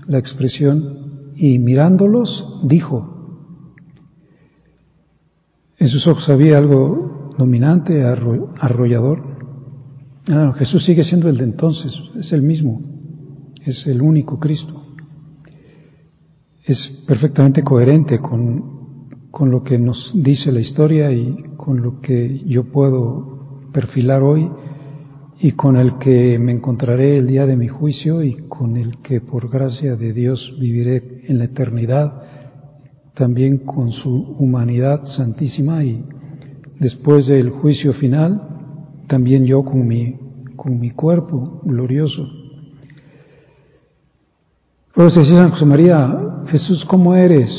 la 0.05 0.19
expresión 0.19 1.33
y 1.35 1.57
mirándolos 1.57 2.61
dijo, 2.65 3.41
en 5.79 5.87
sus 5.87 6.05
ojos 6.05 6.29
había 6.29 6.59
algo 6.59 7.33
dominante, 7.35 8.03
arrollador. 8.03 9.23
Ah, 10.27 10.53
Jesús 10.55 10.85
sigue 10.85 11.03
siendo 11.03 11.27
el 11.27 11.37
de 11.37 11.45
entonces, 11.45 11.91
es 12.19 12.31
el 12.31 12.43
mismo, 12.43 12.83
es 13.65 13.87
el 13.87 14.03
único 14.03 14.39
Cristo. 14.39 14.83
Es 16.63 17.03
perfectamente 17.07 17.63
coherente 17.63 18.19
con, 18.19 19.07
con 19.31 19.49
lo 19.49 19.63
que 19.63 19.79
nos 19.79 20.11
dice 20.13 20.51
la 20.51 20.59
historia 20.59 21.11
y 21.11 21.55
con 21.57 21.81
lo 21.81 22.01
que 22.01 22.43
yo 22.45 22.65
puedo 22.65 23.34
perfilar 23.75 24.23
hoy 24.23 24.49
y 25.37 25.51
con 25.51 25.75
el 25.75 25.97
que 25.97 26.39
me 26.39 26.53
encontraré 26.53 27.17
el 27.17 27.27
día 27.27 27.45
de 27.45 27.57
mi 27.57 27.67
juicio 27.67 28.23
y 28.23 28.47
con 28.47 28.77
el 28.77 28.99
que 28.99 29.19
por 29.19 29.49
gracia 29.49 29.97
de 29.97 30.13
Dios 30.13 30.55
viviré 30.57 31.25
en 31.27 31.39
la 31.39 31.43
eternidad 31.43 32.23
también 33.15 33.57
con 33.59 33.91
su 33.91 34.09
humanidad 34.39 35.03
santísima 35.03 35.83
y 35.83 36.05
después 36.79 37.27
del 37.27 37.49
juicio 37.49 37.91
final, 37.93 38.41
también 39.07 39.45
yo 39.45 39.63
con 39.63 39.85
mi, 39.85 40.15
con 40.55 40.79
mi 40.79 40.91
cuerpo 40.91 41.59
glorioso. 41.65 42.25
Eso 44.95 45.19
decía 45.19 45.41
San 45.41 45.51
José 45.51 45.65
María, 45.65 46.43
Jesús, 46.47 46.85
¿cómo 46.85 47.13
eres? 47.13 47.49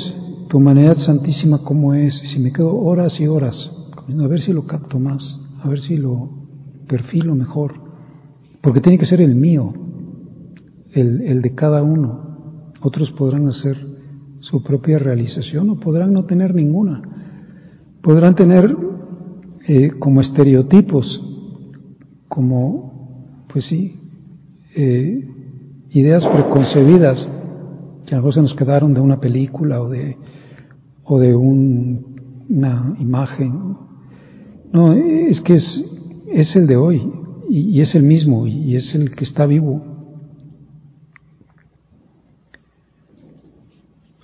Tu 0.49 0.57
humanidad 0.57 0.97
santísima, 0.97 1.59
¿cómo 1.63 1.93
es? 1.93 2.19
Si 2.33 2.39
me 2.39 2.53
quedo 2.53 2.75
horas 2.75 3.21
y 3.21 3.27
horas, 3.27 3.71
a 4.09 4.27
ver 4.27 4.41
si 4.41 4.55
lo 4.55 4.67
capto 4.67 4.99
más, 4.99 5.46
a 5.67 5.69
ver 5.69 5.81
si 5.81 5.97
lo 5.97 6.31
perfilo 6.87 7.35
mejor, 7.35 7.75
porque 8.61 8.81
tiene 8.81 8.99
que 8.99 9.07
ser 9.07 9.21
el 9.21 9.35
mío, 9.35 9.73
el, 10.93 11.23
el 11.23 11.43
de 11.43 11.55
cada 11.55 11.83
uno. 11.83 12.73
Otros 12.81 13.11
podrán 13.13 13.49
hacer 13.49 13.77
su 14.41 14.63
propia 14.63 14.99
realización 14.99 15.71
o 15.71 15.81
podrán 15.81 16.13
no 16.13 16.25
tener 16.25 16.55
ninguna. 16.55 17.03
Podrán 18.01 18.37
tener 18.37 18.77
eh, 19.67 19.91
como 19.99 20.21
estereotipos, 20.21 21.21
como, 22.29 23.45
pues 23.49 23.67
sí, 23.67 23.97
eh, 24.77 25.29
ideas 25.91 26.25
preconcebidas 26.27 27.29
que 28.07 28.15
a 28.15 28.21
lo 28.21 28.31
se 28.31 28.41
nos 28.41 28.55
quedaron 28.55 28.95
de 28.95 29.01
una 29.01 29.19
película 29.19 29.83
o 29.83 29.89
de, 29.89 30.17
o 31.03 31.19
de 31.19 31.35
una 31.35 32.95
imagen. 33.01 33.86
No, 34.73 34.93
es 34.93 35.41
que 35.41 35.55
es, 35.55 35.85
es 36.33 36.57
el 36.57 36.67
de 36.67 36.77
hoy 36.77 37.03
y, 37.49 37.81
es 37.81 37.95
el 37.95 38.03
mismo 38.03 38.47
y 38.47 38.77
es 38.77 38.95
el 38.95 39.15
que 39.15 39.25
está 39.25 39.47
vivo. 39.47 39.83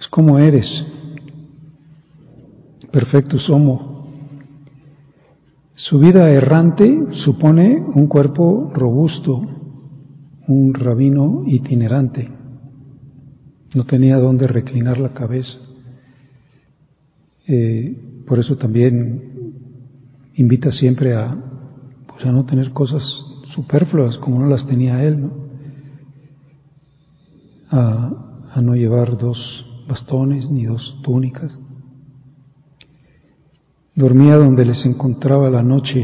Es 0.00 0.06
como 0.08 0.38
eres, 0.38 0.66
perfecto 2.90 3.38
somo 3.38 4.08
Su 5.74 5.98
vida 5.98 6.30
errante 6.30 7.06
supone 7.24 7.82
un 7.94 8.06
cuerpo 8.08 8.70
robusto, 8.74 9.42
un 10.48 10.74
rabino 10.74 11.44
itinerante. 11.46 12.28
No 13.74 13.84
tenía 13.84 14.18
dónde 14.18 14.46
reclinar 14.46 14.98
la 14.98 15.14
cabeza. 15.14 15.58
Eh, 17.46 17.96
por 18.26 18.38
eso 18.38 18.56
también 18.56 19.31
invita 20.34 20.70
siempre 20.70 21.14
a, 21.14 21.36
pues 22.08 22.24
a 22.24 22.32
no 22.32 22.44
tener 22.44 22.72
cosas 22.72 23.02
superfluas 23.54 24.16
como 24.18 24.40
no 24.40 24.46
las 24.46 24.66
tenía 24.66 25.02
él, 25.04 25.20
¿no? 25.20 25.42
A, 27.70 28.60
no 28.60 28.74
llevar 28.74 29.16
dos 29.16 29.66
bastones 29.88 30.50
ni 30.50 30.64
dos 30.64 31.00
túnicas. 31.02 31.58
Dormía 33.94 34.36
donde 34.36 34.64
les 34.64 34.84
encontraba 34.86 35.50
la 35.50 35.62
noche. 35.62 36.02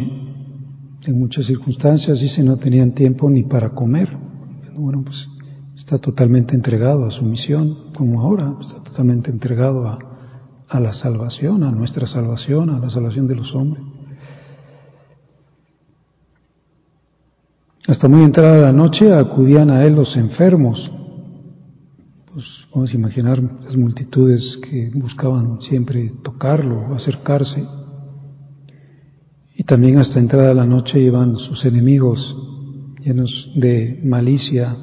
En 1.07 1.19
muchas 1.19 1.47
circunstancias 1.47 2.21
dice 2.21 2.43
no 2.43 2.57
tenían 2.57 2.93
tiempo 2.93 3.31
ni 3.31 3.45
para 3.45 3.71
comer. 3.71 4.09
Bueno, 4.77 5.03
pues 5.05 5.29
está 5.77 5.99
totalmente 5.99 6.55
entregado 6.55 7.05
a 7.05 7.11
su 7.11 7.25
misión, 7.25 7.93
como 7.95 8.23
ahora, 8.23 8.55
está 8.61 8.83
totalmente 8.83 9.31
entregado 9.31 9.87
a, 9.87 9.99
a 10.69 10.81
la 10.81 10.93
salvación, 10.93 11.63
a 11.63 11.71
nuestra 11.71 12.07
salvación, 12.07 12.71
a 12.71 12.79
la 12.79 12.91
salvación 12.91 13.27
de 13.27 13.37
los 13.37 13.55
hombres. 13.55 13.85
Hasta 17.89 18.07
muy 18.07 18.23
entrada 18.23 18.61
la 18.61 18.73
noche 18.73 19.15
acudían 19.15 19.71
a 19.71 19.83
él 19.87 19.95
los 19.95 20.15
enfermos. 20.15 20.91
Pues 22.31 22.45
vamos 22.71 22.93
a 22.93 22.95
imaginar 22.95 23.43
las 23.65 23.75
multitudes 23.79 24.59
que 24.63 24.91
buscaban 24.93 25.59
siempre 25.63 26.13
tocarlo, 26.23 26.95
acercarse. 26.95 27.65
Y 29.57 29.65
también 29.65 29.97
hasta 29.97 30.21
entrada 30.21 30.53
la 30.53 30.67
noche 30.67 31.01
iban 31.01 31.35
sus 31.37 31.65
enemigos 31.65 32.37
llenos 32.99 33.51
de 33.57 33.99
malicia 34.05 34.77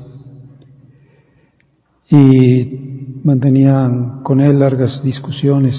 y 2.10 3.20
mantenían 3.24 4.24
con 4.24 4.42
él 4.42 4.58
largas 4.58 5.04
discusiones, 5.04 5.76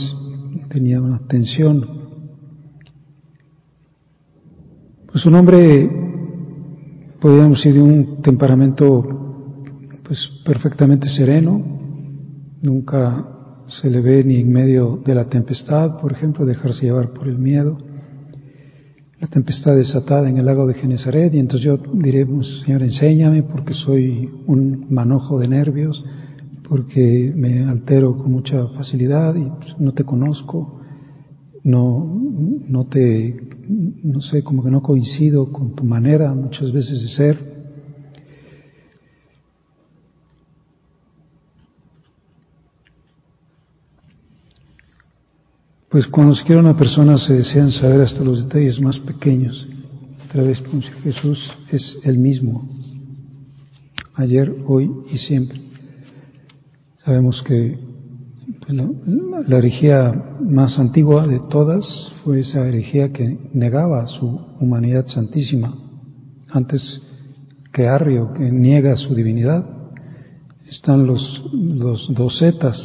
tenían 0.68 1.02
una 1.02 1.26
tensión. 1.26 1.96
Pues 5.10 5.26
un 5.26 5.34
hombre, 5.34 5.95
podríamos 7.20 7.58
decir, 7.58 7.74
de 7.74 7.82
un 7.82 8.22
temperamento 8.22 9.26
pues 10.04 10.18
perfectamente 10.44 11.08
sereno, 11.08 11.60
nunca 12.62 13.36
se 13.66 13.90
le 13.90 14.00
ve 14.00 14.22
ni 14.22 14.36
en 14.36 14.52
medio 14.52 15.00
de 15.04 15.14
la 15.14 15.28
tempestad, 15.28 16.00
por 16.00 16.12
ejemplo, 16.12 16.46
dejarse 16.46 16.86
llevar 16.86 17.12
por 17.12 17.26
el 17.28 17.38
miedo. 17.38 17.78
La 19.18 19.26
tempestad 19.28 19.74
desatada 19.74 20.28
en 20.28 20.36
el 20.36 20.46
lago 20.46 20.66
de 20.66 20.74
Genezaret 20.74 21.34
y 21.34 21.38
entonces 21.38 21.66
yo 21.66 21.78
diré, 21.94 22.26
pues, 22.26 22.46
Señor, 22.64 22.82
enséñame 22.82 23.42
porque 23.42 23.72
soy 23.72 24.30
un 24.46 24.86
manojo 24.90 25.38
de 25.38 25.48
nervios, 25.48 26.04
porque 26.68 27.32
me 27.34 27.64
altero 27.64 28.16
con 28.16 28.30
mucha 28.30 28.68
facilidad 28.68 29.34
y 29.34 29.44
pues, 29.44 29.78
no 29.78 29.92
te 29.92 30.04
conozco, 30.04 30.80
no, 31.64 32.20
no 32.68 32.84
te, 32.84 33.55
no 33.68 34.20
sé, 34.20 34.42
como 34.42 34.62
que 34.62 34.70
no 34.70 34.82
coincido 34.82 35.52
con 35.52 35.74
tu 35.74 35.84
manera 35.84 36.32
muchas 36.34 36.72
veces 36.72 37.00
de 37.02 37.08
ser. 37.08 37.56
Pues 45.88 46.06
cuando 46.08 46.34
se 46.34 46.44
quiere 46.44 46.60
una 46.60 46.76
persona 46.76 47.16
se 47.16 47.32
desean 47.32 47.72
saber 47.72 48.02
hasta 48.02 48.22
los 48.22 48.44
detalles 48.44 48.80
más 48.80 48.98
pequeños. 48.98 49.66
Otra 50.26 50.42
vez, 50.42 50.60
pues, 50.70 50.84
Jesús 51.02 51.38
es 51.70 51.98
el 52.04 52.18
mismo, 52.18 52.68
ayer, 54.16 54.54
hoy 54.66 54.90
y 55.10 55.16
siempre. 55.18 55.60
Sabemos 57.04 57.42
que 57.42 57.85
la, 58.68 58.88
la, 59.46 59.58
herejía 59.58 60.12
más 60.40 60.78
antigua 60.78 61.26
de 61.26 61.40
todas 61.50 61.84
fue 62.24 62.40
esa 62.40 62.66
herejía 62.66 63.12
que 63.12 63.38
negaba 63.52 64.06
su 64.06 64.26
humanidad 64.60 65.06
santísima. 65.06 65.74
Antes 66.50 67.02
que 67.72 67.88
Arrio, 67.88 68.32
que 68.32 68.50
niega 68.50 68.96
su 68.96 69.14
divinidad, 69.14 69.64
están 70.68 71.06
los, 71.06 71.44
los 71.52 72.12
docetas 72.14 72.76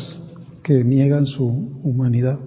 que 0.63 0.84
niegan 0.84 1.26
su 1.26 1.45
humanidad. 1.84 2.39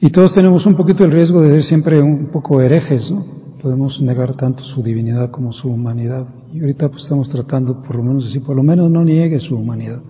Y 0.00 0.10
todos 0.10 0.34
tenemos 0.34 0.66
un 0.66 0.76
poquito 0.76 1.04
el 1.04 1.12
riesgo 1.12 1.40
de 1.40 1.52
ser 1.52 1.62
siempre 1.62 2.00
un 2.00 2.26
poco 2.26 2.60
herejes, 2.60 3.10
¿no? 3.10 3.24
Podemos 3.62 4.00
negar 4.00 4.34
tanto 4.36 4.62
su 4.62 4.82
divinidad 4.82 5.30
como 5.30 5.52
su 5.52 5.68
humanidad. 5.68 6.26
Y 6.52 6.60
ahorita 6.60 6.88
pues 6.90 7.04
estamos 7.04 7.28
tratando 7.30 7.82
por 7.82 7.96
lo 7.96 8.02
menos 8.02 8.24
decir, 8.24 8.42
por 8.42 8.54
lo 8.54 8.62
menos 8.62 8.90
no 8.90 9.02
niegue 9.02 9.40
su 9.40 9.56
humanidad. 9.56 10.00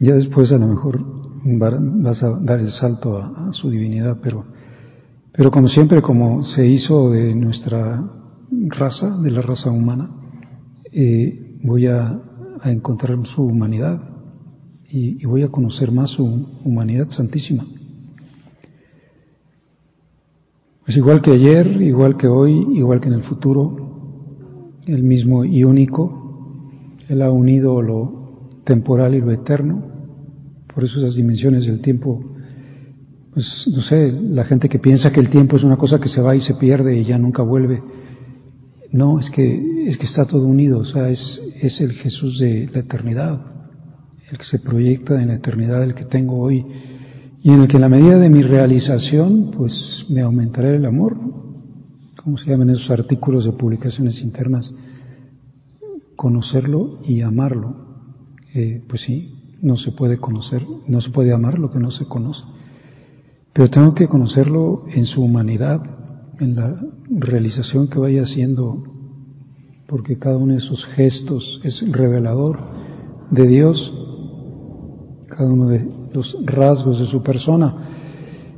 Ya 0.00 0.14
después 0.14 0.50
a 0.50 0.56
lo 0.56 0.66
mejor 0.66 0.98
vas 1.44 2.22
a 2.22 2.30
dar 2.40 2.58
el 2.58 2.70
salto 2.70 3.18
a, 3.18 3.52
su 3.52 3.68
divinidad, 3.68 4.18
pero, 4.22 4.46
pero 5.30 5.50
como 5.50 5.68
siempre, 5.68 6.00
como 6.00 6.42
se 6.42 6.66
hizo 6.66 7.10
de 7.10 7.34
nuestra 7.34 8.02
raza, 8.50 9.18
de 9.18 9.30
la 9.30 9.42
raza 9.42 9.70
humana, 9.70 10.10
eh, 10.90 11.58
voy 11.62 11.86
a, 11.86 12.18
a, 12.62 12.70
encontrar 12.72 13.18
su 13.26 13.42
humanidad 13.42 14.00
y, 14.88 15.22
y 15.22 15.26
voy 15.26 15.42
a 15.42 15.48
conocer 15.48 15.92
más 15.92 16.10
su 16.10 16.24
humanidad 16.64 17.10
santísima. 17.10 17.66
Pues 20.86 20.96
igual 20.96 21.20
que 21.20 21.32
ayer, 21.32 21.82
igual 21.82 22.16
que 22.16 22.26
hoy, 22.26 22.52
igual 22.72 23.02
que 23.02 23.08
en 23.08 23.14
el 23.14 23.22
futuro, 23.24 24.72
el 24.86 25.02
mismo 25.02 25.44
y 25.44 25.62
único, 25.62 26.64
Él 27.06 27.20
ha 27.20 27.30
unido 27.30 27.82
lo 27.82 28.19
temporal 28.70 29.16
y 29.16 29.20
lo 29.20 29.32
eterno, 29.32 29.82
por 30.72 30.84
eso 30.84 31.00
esas 31.00 31.16
dimensiones 31.16 31.66
del 31.66 31.80
tiempo, 31.80 32.24
pues 33.34 33.68
no 33.74 33.82
sé, 33.82 34.12
la 34.12 34.44
gente 34.44 34.68
que 34.68 34.78
piensa 34.78 35.10
que 35.12 35.18
el 35.18 35.28
tiempo 35.28 35.56
es 35.56 35.64
una 35.64 35.76
cosa 35.76 35.98
que 35.98 36.08
se 36.08 36.20
va 36.20 36.36
y 36.36 36.40
se 36.40 36.54
pierde 36.54 36.96
y 36.96 37.04
ya 37.04 37.18
nunca 37.18 37.42
vuelve, 37.42 37.82
no, 38.92 39.18
es 39.18 39.28
que, 39.30 39.88
es 39.88 39.98
que 39.98 40.06
está 40.06 40.24
todo 40.24 40.46
unido, 40.46 40.78
o 40.78 40.84
sea, 40.84 41.08
es, 41.08 41.20
es 41.60 41.80
el 41.80 41.94
Jesús 41.94 42.38
de 42.38 42.70
la 42.72 42.78
eternidad, 42.78 43.40
el 44.30 44.38
que 44.38 44.44
se 44.44 44.60
proyecta 44.60 45.20
en 45.20 45.28
la 45.28 45.34
eternidad, 45.34 45.82
el 45.82 45.94
que 45.94 46.04
tengo 46.04 46.38
hoy, 46.38 46.64
y 47.42 47.50
en 47.50 47.62
el 47.62 47.66
que 47.66 47.76
en 47.76 47.80
la 47.80 47.88
medida 47.88 48.18
de 48.18 48.30
mi 48.30 48.42
realización, 48.42 49.50
pues 49.50 50.04
me 50.08 50.20
aumentará 50.20 50.70
el 50.70 50.86
amor. 50.86 51.16
¿Cómo 52.22 52.38
se 52.38 52.50
llaman 52.50 52.70
esos 52.70 52.90
artículos 52.90 53.46
de 53.46 53.52
publicaciones 53.52 54.20
internas? 54.20 54.70
Conocerlo 56.14 57.00
y 57.04 57.22
amarlo. 57.22 57.89
Eh, 58.54 58.82
pues 58.88 59.02
sí, 59.02 59.34
no 59.62 59.76
se 59.76 59.92
puede 59.92 60.18
conocer, 60.18 60.64
no 60.86 61.00
se 61.00 61.10
puede 61.10 61.32
amar 61.32 61.58
lo 61.58 61.70
que 61.70 61.78
no 61.78 61.90
se 61.90 62.06
conoce. 62.06 62.42
Pero 63.52 63.68
tengo 63.68 63.94
que 63.94 64.08
conocerlo 64.08 64.84
en 64.92 65.06
su 65.06 65.22
humanidad, 65.22 65.82
en 66.40 66.56
la 66.56 66.80
realización 67.10 67.88
que 67.88 67.98
vaya 67.98 68.22
haciendo, 68.22 68.82
porque 69.86 70.18
cada 70.18 70.36
uno 70.36 70.52
de 70.52 70.60
esos 70.60 70.84
gestos 70.94 71.60
es 71.64 71.82
revelador 71.90 72.58
de 73.30 73.46
Dios, 73.46 73.94
cada 75.28 75.50
uno 75.50 75.68
de 75.68 75.86
los 76.12 76.36
rasgos 76.44 77.00
de 77.00 77.06
su 77.06 77.22
persona. 77.22 77.74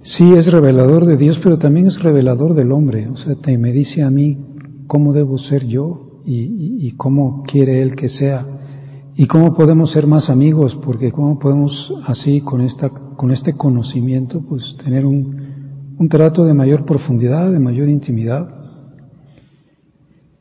Sí 0.02 0.32
es 0.32 0.50
revelador 0.50 1.06
de 1.06 1.16
Dios, 1.16 1.38
pero 1.42 1.58
también 1.58 1.86
es 1.86 2.02
revelador 2.02 2.54
del 2.54 2.72
hombre. 2.72 3.08
O 3.08 3.16
sea, 3.16 3.34
te, 3.36 3.56
me 3.56 3.72
dice 3.72 4.02
a 4.02 4.10
mí 4.10 4.38
cómo 4.86 5.12
debo 5.12 5.38
ser 5.38 5.66
yo 5.66 6.20
y, 6.24 6.92
cómo 6.96 7.42
quiere 7.44 7.82
Él 7.82 7.94
que 7.94 8.08
sea. 8.08 8.46
Y 9.14 9.26
cómo 9.26 9.54
podemos 9.54 9.92
ser 9.92 10.06
más 10.06 10.30
amigos, 10.30 10.74
porque 10.82 11.12
cómo 11.12 11.38
podemos 11.38 11.92
así 12.06 12.40
con, 12.40 12.62
esta, 12.62 12.88
con 12.88 13.30
este 13.30 13.52
conocimiento, 13.52 14.40
pues 14.40 14.76
tener 14.82 15.04
un, 15.04 15.96
un 15.98 16.08
trato 16.08 16.44
de 16.44 16.54
mayor 16.54 16.86
profundidad, 16.86 17.52
de 17.52 17.58
mayor 17.58 17.88
intimidad. 17.88 18.48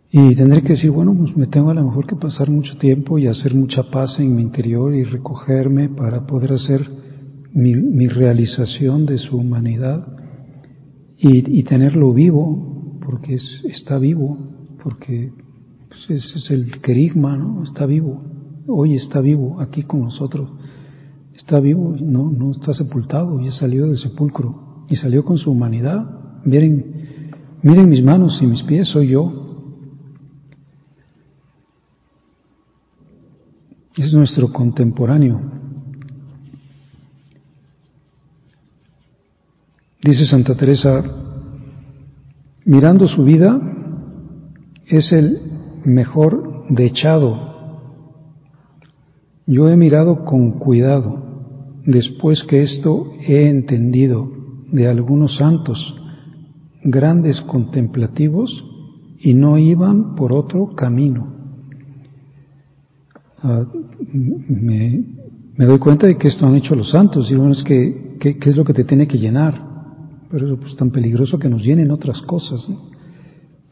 Y 0.10 0.36
tendré 0.36 0.62
que 0.62 0.74
decir, 0.74 0.92
bueno, 0.92 1.14
pues 1.18 1.36
me 1.36 1.48
tengo 1.48 1.70
a 1.70 1.74
lo 1.74 1.84
mejor 1.84 2.08
que 2.08 2.16
pasar 2.16 2.50
mucho 2.50 2.78
tiempo 2.78 3.20
y 3.20 3.28
hacer 3.28 3.54
mucha 3.56 3.84
paz 3.92 4.20
en 4.20 4.36
mi 4.36 4.42
interior 4.42 4.94
y 4.96 5.04
recogerme 5.04 5.90
para 5.90 6.26
poder 6.26 6.54
hacer 6.54 6.90
mi, 7.54 7.76
mi 7.76 8.08
realización 8.08 9.06
de 9.06 9.18
su 9.18 9.38
humanidad 9.38 10.08
y, 11.18 11.60
y 11.60 11.64
tenerlo 11.64 12.14
vivo, 12.14 13.00
porque 13.06 13.36
es, 13.36 13.64
está 13.66 13.98
vivo, 13.98 14.38
porque 14.82 15.32
pues 15.90 16.24
ese 16.24 16.40
es 16.40 16.52
el 16.52 16.82
querigma, 16.82 17.38
¿no? 17.38 17.64
Está 17.64 17.86
vivo, 17.86 18.24
hoy 18.68 18.96
está 18.96 19.22
vivo 19.22 19.60
aquí 19.60 19.84
con 19.84 20.02
nosotros. 20.02 20.50
Está 21.34 21.60
vivo, 21.60 21.96
no, 22.00 22.30
no 22.30 22.52
está 22.52 22.74
sepultado, 22.74 23.40
ya 23.42 23.52
salió 23.52 23.88
del 23.88 23.98
sepulcro 23.98 24.84
y 24.90 24.96
salió 24.96 25.24
con 25.24 25.38
su 25.38 25.52
humanidad. 25.52 26.42
Miren, 26.44 27.60
miren 27.62 27.90
mis 27.90 28.04
manos 28.04 28.40
y 28.42 28.48
mis 28.48 28.64
pies, 28.64 28.88
soy 28.90 29.10
yo. 29.10 29.34
Es 33.96 34.14
nuestro 34.14 34.52
contemporáneo. 34.52 35.42
Dice 40.04 40.26
Santa 40.26 40.56
Teresa, 40.56 41.04
mirando 42.66 43.08
su 43.08 43.24
vida, 43.24 43.62
es 44.88 45.12
el 45.12 45.40
mejor 45.86 46.66
dechado 46.70 47.51
yo 49.52 49.68
he 49.68 49.76
mirado 49.76 50.24
con 50.24 50.60
cuidado, 50.60 51.82
después 51.86 52.42
que 52.44 52.62
esto 52.62 53.12
he 53.28 53.50
entendido 53.50 54.32
de 54.72 54.88
algunos 54.88 55.36
santos, 55.36 55.78
grandes 56.86 57.42
contemplativos, 57.42 58.50
y 59.20 59.34
no 59.34 59.58
iban 59.58 60.16
por 60.16 60.32
otro 60.32 60.74
camino. 60.74 61.36
Ah, 63.44 63.66
me, 64.14 65.04
doy 65.58 65.80
cuenta 65.80 66.08
de 66.08 66.18
que 66.18 66.30
esto 66.30 66.48
han 66.48 66.56
hecho 66.56 66.74
los 66.74 66.90
santos, 66.90 67.30
y 67.30 67.36
bueno, 67.36 67.52
es 67.52 67.64
que, 67.64 68.16
¿qué 68.22 68.50
es 68.50 68.56
lo 68.56 68.64
que 68.64 68.74
te 68.74 68.86
tiene 68.86 69.06
que 69.06 69.18
llenar? 69.18 69.62
Pero 70.30 70.46
eso 70.46 70.62
pues 70.62 70.78
tan 70.78 70.92
peligroso 70.92 71.38
que 71.38 71.50
nos 71.50 71.62
llenen 71.62 71.92
otras 71.92 72.22
cosas, 72.22 72.66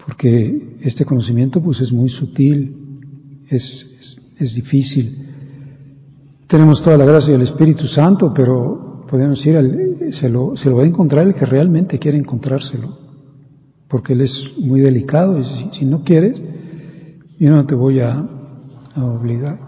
porque 0.06 0.78
este 0.82 1.06
conocimiento 1.06 1.62
pues 1.62 1.80
es 1.80 1.94
muy 1.94 2.10
sutil, 2.10 2.76
es, 3.48 4.18
es, 4.40 4.56
difícil. 4.56 5.29
Tenemos 6.50 6.82
toda 6.82 6.98
la 6.98 7.06
gracia 7.06 7.34
del 7.34 7.44
Espíritu 7.44 7.86
Santo, 7.86 8.34
pero 8.34 9.06
podemos 9.08 9.46
ir, 9.46 10.10
se, 10.20 10.28
lo, 10.30 10.56
se 10.56 10.68
lo 10.68 10.78
va 10.78 10.82
a 10.82 10.88
encontrar 10.88 11.28
el 11.28 11.36
que 11.36 11.46
realmente 11.46 12.00
quiere 12.00 12.18
encontrárselo, 12.18 12.98
porque 13.88 14.14
Él 14.14 14.22
es 14.22 14.34
muy 14.58 14.80
delicado 14.80 15.38
y 15.38 15.44
si, 15.78 15.86
no 15.86 16.04
quieres, 16.04 16.42
yo 17.38 17.52
no 17.52 17.68
te 17.68 17.76
voy 17.76 18.00
a, 18.00 18.28
obligar. 18.96 19.60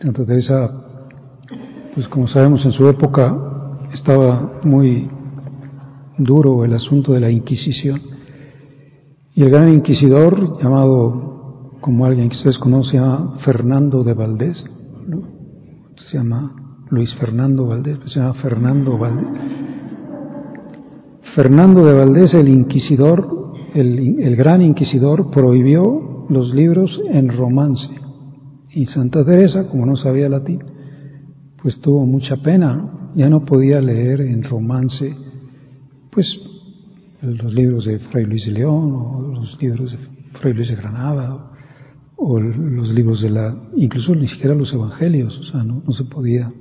Santa 0.00 0.24
Teresa, 0.24 0.70
pues 1.94 2.08
como 2.08 2.26
sabemos 2.26 2.64
en 2.64 2.72
su 2.72 2.88
época 2.88 3.36
estaba 3.92 4.60
muy 4.64 5.10
duro 6.16 6.64
el 6.64 6.72
asunto 6.72 7.12
de 7.12 7.20
la 7.20 7.30
Inquisición. 7.30 8.00
Y 9.34 9.42
el 9.42 9.50
gran 9.50 9.68
inquisidor, 9.68 10.58
llamado, 10.62 11.76
como 11.82 12.06
alguien 12.06 12.30
que 12.30 12.36
ustedes 12.36 12.56
conocen, 12.56 13.02
Fernando 13.44 14.02
de 14.02 14.14
Valdés, 14.14 14.64
se 15.96 16.18
llama 16.18 16.54
Luis 16.90 17.14
Fernando 17.14 17.66
Valdés, 17.66 17.98
se 18.06 18.20
llama 18.20 18.34
Fernando 18.34 18.98
Valdés. 18.98 19.26
Fernando 21.34 21.84
de 21.84 21.92
Valdés, 21.92 22.34
el 22.34 22.48
inquisidor, 22.48 23.52
el, 23.74 24.20
el 24.20 24.36
gran 24.36 24.62
inquisidor, 24.62 25.30
prohibió 25.30 26.26
los 26.28 26.54
libros 26.54 27.00
en 27.10 27.28
romance. 27.28 27.90
Y 28.72 28.86
Santa 28.86 29.24
Teresa, 29.24 29.68
como 29.68 29.86
no 29.86 29.96
sabía 29.96 30.28
latín, 30.28 30.62
pues 31.62 31.80
tuvo 31.80 32.06
mucha 32.06 32.36
pena, 32.36 33.10
ya 33.14 33.28
no 33.28 33.44
podía 33.44 33.80
leer 33.80 34.20
en 34.20 34.42
romance, 34.42 35.14
pues 36.10 36.26
los 37.22 37.52
libros 37.52 37.86
de 37.86 37.98
Fray 37.98 38.24
Luis 38.24 38.46
de 38.46 38.52
León 38.52 38.92
o 38.94 39.22
los 39.34 39.60
libros 39.60 39.92
de 39.92 39.98
Fray 40.38 40.52
Luis 40.52 40.68
de 40.68 40.76
Granada 40.76 41.55
o, 42.16 42.40
los 42.40 42.90
libros 42.92 43.20
de 43.22 43.30
la, 43.30 43.56
incluso 43.76 44.14
ni 44.14 44.28
siquiera 44.28 44.54
los 44.54 44.72
evangelios, 44.72 45.38
o 45.38 45.42
sea, 45.44 45.62
no, 45.62 45.82
no 45.86 45.92
se 45.92 46.04
podía. 46.04 46.52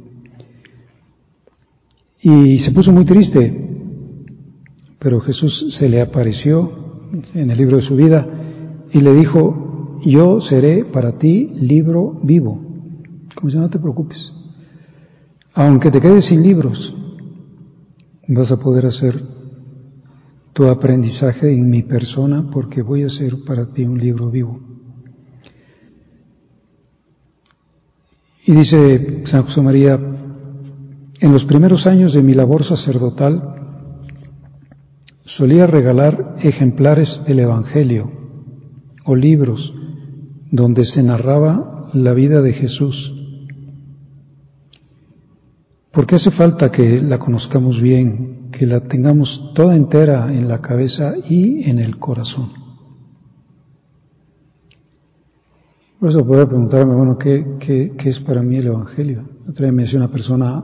Y 2.21 2.59
se 2.59 2.71
puso 2.71 2.91
muy 2.91 3.05
triste, 3.05 3.65
pero 4.99 5.19
Jesús 5.21 5.75
se 5.77 5.87
le 5.87 6.01
apareció 6.01 6.71
en 7.33 7.51
el 7.51 7.57
libro 7.57 7.77
de 7.77 7.83
su 7.83 7.95
vida 7.95 8.27
y 8.91 8.99
le 8.99 9.13
dijo, 9.13 9.99
yo 10.05 10.41
seré 10.41 10.85
para 10.85 11.17
ti 11.17 11.51
libro 11.55 12.19
vivo. 12.23 12.61
Como 13.35 13.51
si 13.51 13.57
no 13.57 13.69
te 13.69 13.79
preocupes, 13.79 14.33
aunque 15.53 15.91
te 15.91 16.01
quedes 16.01 16.25
sin 16.25 16.41
libros, 16.41 16.95
vas 18.27 18.51
a 18.51 18.57
poder 18.57 18.85
hacer 18.85 19.21
tu 20.53 20.65
aprendizaje 20.65 21.51
en 21.51 21.69
mi 21.69 21.83
persona 21.83 22.49
porque 22.51 22.81
voy 22.81 23.03
a 23.03 23.09
ser 23.09 23.43
para 23.45 23.73
ti 23.73 23.83
un 23.83 23.99
libro 23.99 24.31
vivo. 24.31 24.59
Y 28.45 28.51
dice 28.51 29.23
San 29.25 29.43
José 29.43 29.62
María, 29.62 29.99
en 31.19 31.34
los 31.34 31.45
primeros 31.45 31.88
años 31.88 32.13
de 32.13 32.21
mi 32.21 32.34
labor 32.34 32.63
sacerdotal 32.63 33.41
solía 35.25 35.65
regalar 35.65 36.36
ejemplares 36.41 37.21
del 37.27 37.39
Evangelio 37.39 38.12
o 39.05 39.15
libros 39.15 39.73
donde 40.51 40.86
se 40.86 41.01
narraba 41.01 41.89
la 41.93 42.13
vida 42.13 42.41
de 42.41 42.53
Jesús 42.53 43.15
porque 45.95 46.17
hace 46.17 46.29
falta 46.31 46.71
que 46.71 47.01
la 47.01 47.17
conozcamos 47.17 47.81
bien, 47.81 48.49
que 48.51 48.65
la 48.65 48.81
tengamos 48.81 49.53
toda 49.55 49.77
entera 49.77 50.31
en 50.34 50.49
la 50.49 50.60
cabeza 50.60 51.13
y 51.29 51.69
en 51.69 51.79
el 51.79 51.97
corazón. 51.97 52.64
Por 55.99 56.10
eso 56.10 56.25
puede 56.25 56.45
preguntarme, 56.45 56.93
bueno, 56.93 57.17
¿qué, 57.17 57.55
qué, 57.60 58.10
es 58.10 58.19
para 58.19 58.41
mí 58.41 58.58
el 58.58 58.67
Evangelio? 58.67 59.23
Otra 59.49 59.65
vez 59.65 59.73
me 59.73 59.84
decía 59.84 59.99
una 59.99 60.12
persona, 60.12 60.63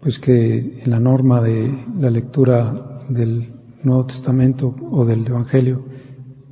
pues 0.00 0.18
que 0.20 0.82
en 0.84 0.90
la 0.90 1.00
norma 1.00 1.40
de 1.42 1.86
la 1.98 2.10
lectura 2.10 3.00
del 3.08 3.52
Nuevo 3.82 4.06
Testamento 4.06 4.74
o 4.90 5.04
del 5.04 5.26
Evangelio, 5.26 5.84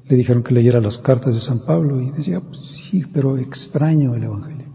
le 0.09 0.17
dijeron 0.17 0.43
que 0.43 0.55
leyera 0.55 0.81
las 0.81 0.99
cartas 0.99 1.35
de 1.35 1.41
San 1.41 1.64
Pablo 1.64 2.01
y 2.01 2.11
decía, 2.11 2.41
pues 2.41 2.59
sí, 2.91 3.05
pero 3.12 3.37
extraño 3.38 4.14
el 4.14 4.25
Evangelio. 4.25 4.67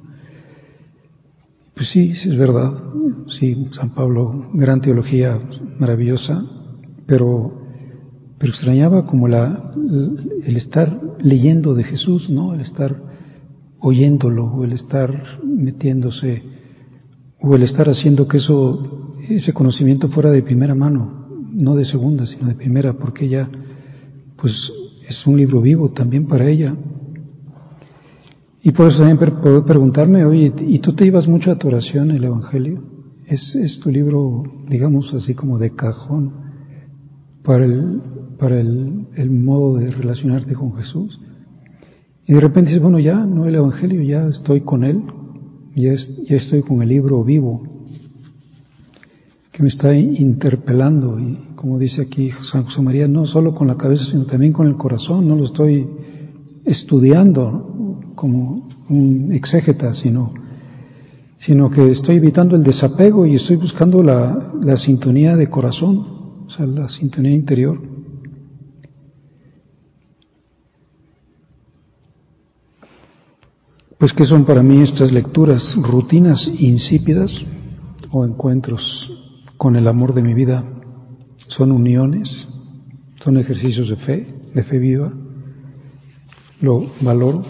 Pues 1.75 1.89
sí, 1.89 2.13
sí 2.13 2.29
es 2.29 2.37
verdad. 2.37 2.71
Sí, 3.39 3.67
San 3.71 3.93
Pablo, 3.95 4.49
gran 4.53 4.79
teología 4.79 5.39
maravillosa, 5.79 6.43
pero, 7.07 7.62
pero 8.43 8.51
extrañaba 8.51 9.05
como 9.05 9.29
la, 9.29 9.71
el 10.43 10.57
estar 10.57 10.99
leyendo 11.21 11.73
de 11.75 11.85
Jesús, 11.85 12.29
¿no? 12.29 12.53
El 12.53 12.59
estar 12.59 12.93
oyéndolo, 13.79 14.47
o 14.47 14.65
el 14.65 14.73
estar 14.73 15.39
metiéndose, 15.45 16.43
o 17.39 17.55
el 17.55 17.63
estar 17.63 17.87
haciendo 17.87 18.27
que 18.27 18.39
eso, 18.39 19.15
ese 19.29 19.53
conocimiento 19.53 20.09
fuera 20.09 20.29
de 20.29 20.43
primera 20.43 20.75
mano, 20.75 21.25
no 21.53 21.73
de 21.77 21.85
segunda, 21.85 22.27
sino 22.27 22.49
de 22.49 22.55
primera, 22.55 22.91
porque 22.91 23.27
ella, 23.27 23.47
pues, 24.35 24.53
es 25.07 25.25
un 25.25 25.37
libro 25.37 25.61
vivo 25.61 25.93
también 25.93 26.27
para 26.27 26.45
ella. 26.45 26.75
Y 28.61 28.73
por 28.73 28.91
eso 28.91 28.99
también 28.99 29.19
preguntarme, 29.65 30.25
oye, 30.25 30.51
¿y 30.67 30.79
tú 30.79 30.91
te 30.91 31.05
ibas 31.05 31.29
mucho 31.29 31.49
a 31.49 31.57
tu 31.57 31.69
oración, 31.69 32.11
el 32.11 32.25
Evangelio? 32.25 32.83
¿Es, 33.25 33.55
es 33.55 33.79
tu 33.79 33.89
libro, 33.89 34.43
digamos 34.67 35.13
así 35.13 35.33
como 35.33 35.57
de 35.57 35.73
cajón 35.73 36.43
para 37.41 37.65
el, 37.65 38.01
para 38.37 38.59
el, 38.59 39.29
modo 39.29 39.77
de 39.77 39.91
relacionarte 39.91 40.53
con 40.53 40.75
Jesús? 40.75 41.19
Y 42.25 42.33
de 42.33 42.39
repente 42.39 42.69
dices, 42.69 42.81
bueno, 42.81 42.99
ya, 42.99 43.25
no 43.25 43.45
el 43.45 43.55
Evangelio, 43.55 44.01
ya 44.01 44.27
estoy 44.27 44.61
con 44.61 44.83
Él, 44.83 45.03
ya, 45.75 45.93
ya 46.27 46.37
estoy 46.37 46.61
con 46.61 46.81
el 46.81 46.89
libro 46.89 47.23
vivo, 47.23 47.63
que 49.51 49.61
me 49.61 49.69
está 49.69 49.95
interpelando 49.95 51.19
y 51.19 51.37
como 51.55 51.77
dice 51.77 52.01
aquí 52.01 52.31
San 52.51 52.63
José 52.63 52.81
María, 52.81 53.07
no 53.07 53.25
solo 53.25 53.53
con 53.53 53.67
la 53.67 53.77
cabeza, 53.77 54.03
sino 54.09 54.25
también 54.25 54.51
con 54.51 54.67
el 54.67 54.75
corazón, 54.75 55.27
no 55.27 55.35
lo 55.35 55.45
estoy 55.45 55.87
estudiando, 56.65 58.01
como 58.15 58.67
un 58.89 59.31
exégeta, 59.31 59.93
sino, 59.93 60.33
sino 61.39 61.69
que 61.69 61.91
estoy 61.91 62.17
evitando 62.17 62.55
el 62.55 62.63
desapego 62.63 63.25
y 63.25 63.35
estoy 63.35 63.57
buscando 63.57 64.01
la, 64.01 64.53
la 64.61 64.77
sintonía 64.77 65.35
de 65.35 65.49
corazón, 65.49 65.97
o 66.47 66.49
sea, 66.49 66.65
la 66.65 66.89
sintonía 66.89 67.31
interior. 67.31 67.92
Pues 74.03 74.11
que 74.11 74.25
son 74.25 74.43
para 74.43 74.61
mí 74.61 74.81
estas 74.81 75.13
lecturas, 75.13 75.63
rutinas 75.77 76.45
insípidas 76.59 77.31
o 78.11 78.25
encuentros 78.25 78.81
con 79.55 79.77
el 79.77 79.87
amor 79.87 80.13
de 80.13 80.21
mi 80.21 80.33
vida, 80.33 80.61
son 81.47 81.71
uniones, 81.71 82.27
son 83.23 83.37
ejercicios 83.37 83.87
de 83.87 83.95
fe, 83.95 84.41
de 84.53 84.63
fe 84.65 84.77
viva, 84.77 85.13
lo 86.59 86.91
valoro. 86.99 87.45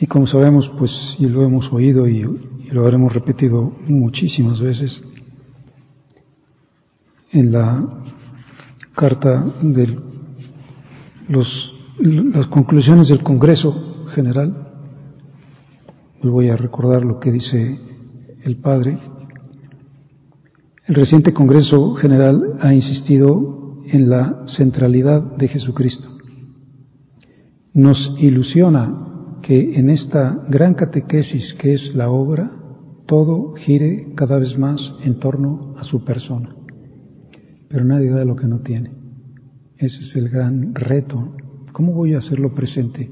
Y 0.00 0.06
como 0.06 0.26
sabemos, 0.26 0.70
pues, 0.78 0.92
y 1.18 1.26
lo 1.26 1.44
hemos 1.44 1.70
oído 1.70 2.08
y, 2.08 2.22
lo 2.70 2.80
habremos 2.80 3.12
repetido 3.12 3.76
muchísimas 3.88 4.58
veces, 4.58 5.02
en 7.32 7.52
la 7.52 7.86
carta 8.94 9.44
de 9.60 9.98
los, 11.28 11.75
las 11.98 12.46
conclusiones 12.48 13.08
del 13.08 13.22
Congreso 13.22 14.06
General, 14.14 14.66
voy 16.22 16.48
a 16.48 16.56
recordar 16.56 17.04
lo 17.04 17.18
que 17.20 17.32
dice 17.32 17.78
el 18.42 18.56
Padre. 18.56 18.98
El 20.86 20.94
reciente 20.94 21.32
Congreso 21.32 21.94
General 21.94 22.58
ha 22.60 22.74
insistido 22.74 23.82
en 23.86 24.08
la 24.08 24.44
centralidad 24.46 25.36
de 25.36 25.48
Jesucristo. 25.48 26.08
Nos 27.72 28.14
ilusiona 28.18 29.38
que 29.42 29.78
en 29.78 29.90
esta 29.90 30.44
gran 30.48 30.74
catequesis 30.74 31.54
que 31.54 31.74
es 31.74 31.94
la 31.94 32.10
obra, 32.10 32.50
todo 33.06 33.54
gire 33.54 34.12
cada 34.16 34.38
vez 34.38 34.58
más 34.58 34.80
en 35.04 35.18
torno 35.20 35.74
a 35.78 35.84
su 35.84 36.04
persona. 36.04 36.54
Pero 37.68 37.84
nadie 37.84 38.10
da 38.10 38.24
lo 38.24 38.34
que 38.34 38.46
no 38.46 38.60
tiene. 38.60 38.90
Ese 39.76 40.00
es 40.00 40.16
el 40.16 40.28
gran 40.28 40.74
reto. 40.74 41.36
¿Cómo 41.76 41.92
voy 41.92 42.14
a 42.14 42.18
hacerlo 42.18 42.54
presente 42.54 43.10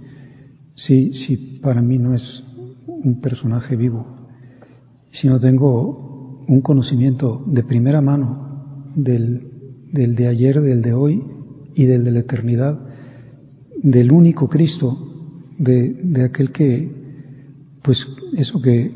si, 0.75 1.13
si 1.13 1.37
para 1.61 1.83
mí 1.83 1.99
no 1.99 2.15
es 2.15 2.43
un 2.87 3.21
personaje 3.21 3.77
vivo, 3.77 4.07
si 5.13 5.29
no 5.29 5.39
tengo 5.39 6.43
un 6.49 6.63
conocimiento 6.63 7.45
de 7.45 7.63
primera 7.63 8.01
mano 8.01 8.89
del, 8.95 9.43
del 9.93 10.17
de 10.17 10.29
ayer, 10.29 10.63
del 10.63 10.81
de 10.81 10.95
hoy 10.95 11.23
y 11.75 11.85
del 11.85 12.05
de 12.05 12.11
la 12.13 12.21
eternidad, 12.21 12.81
del 13.83 14.11
único 14.11 14.49
Cristo, 14.49 14.97
de, 15.59 16.01
de 16.03 16.25
aquel 16.25 16.51
que, 16.51 16.91
pues 17.83 17.99
eso 18.35 18.63
que, 18.63 18.93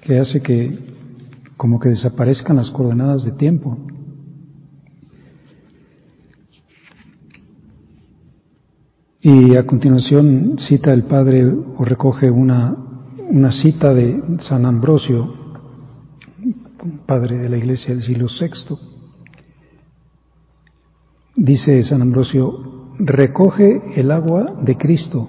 que 0.00 0.18
hace 0.18 0.40
que 0.40 0.70
como 1.58 1.78
que 1.78 1.90
desaparezcan 1.90 2.56
las 2.56 2.70
coordenadas 2.70 3.26
de 3.26 3.32
tiempo. 3.32 3.76
Y 9.26 9.56
a 9.56 9.64
continuación 9.64 10.56
cita 10.58 10.92
el 10.92 11.04
Padre 11.04 11.46
o 11.46 11.82
recoge 11.82 12.30
una, 12.30 12.76
una 13.30 13.52
cita 13.52 13.94
de 13.94 14.22
San 14.40 14.66
Ambrosio, 14.66 15.32
Padre 17.06 17.38
de 17.38 17.48
la 17.48 17.56
Iglesia 17.56 17.94
del 17.94 18.02
siglo 18.02 18.26
VI. 18.26 18.76
Dice 21.36 21.82
San 21.84 22.02
Ambrosio, 22.02 22.92
recoge 22.98 23.98
el 23.98 24.10
agua 24.10 24.60
de 24.60 24.76
Cristo, 24.76 25.26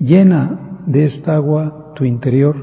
llena 0.00 0.80
de 0.84 1.04
esta 1.04 1.36
agua 1.36 1.92
tu 1.94 2.04
interior, 2.04 2.56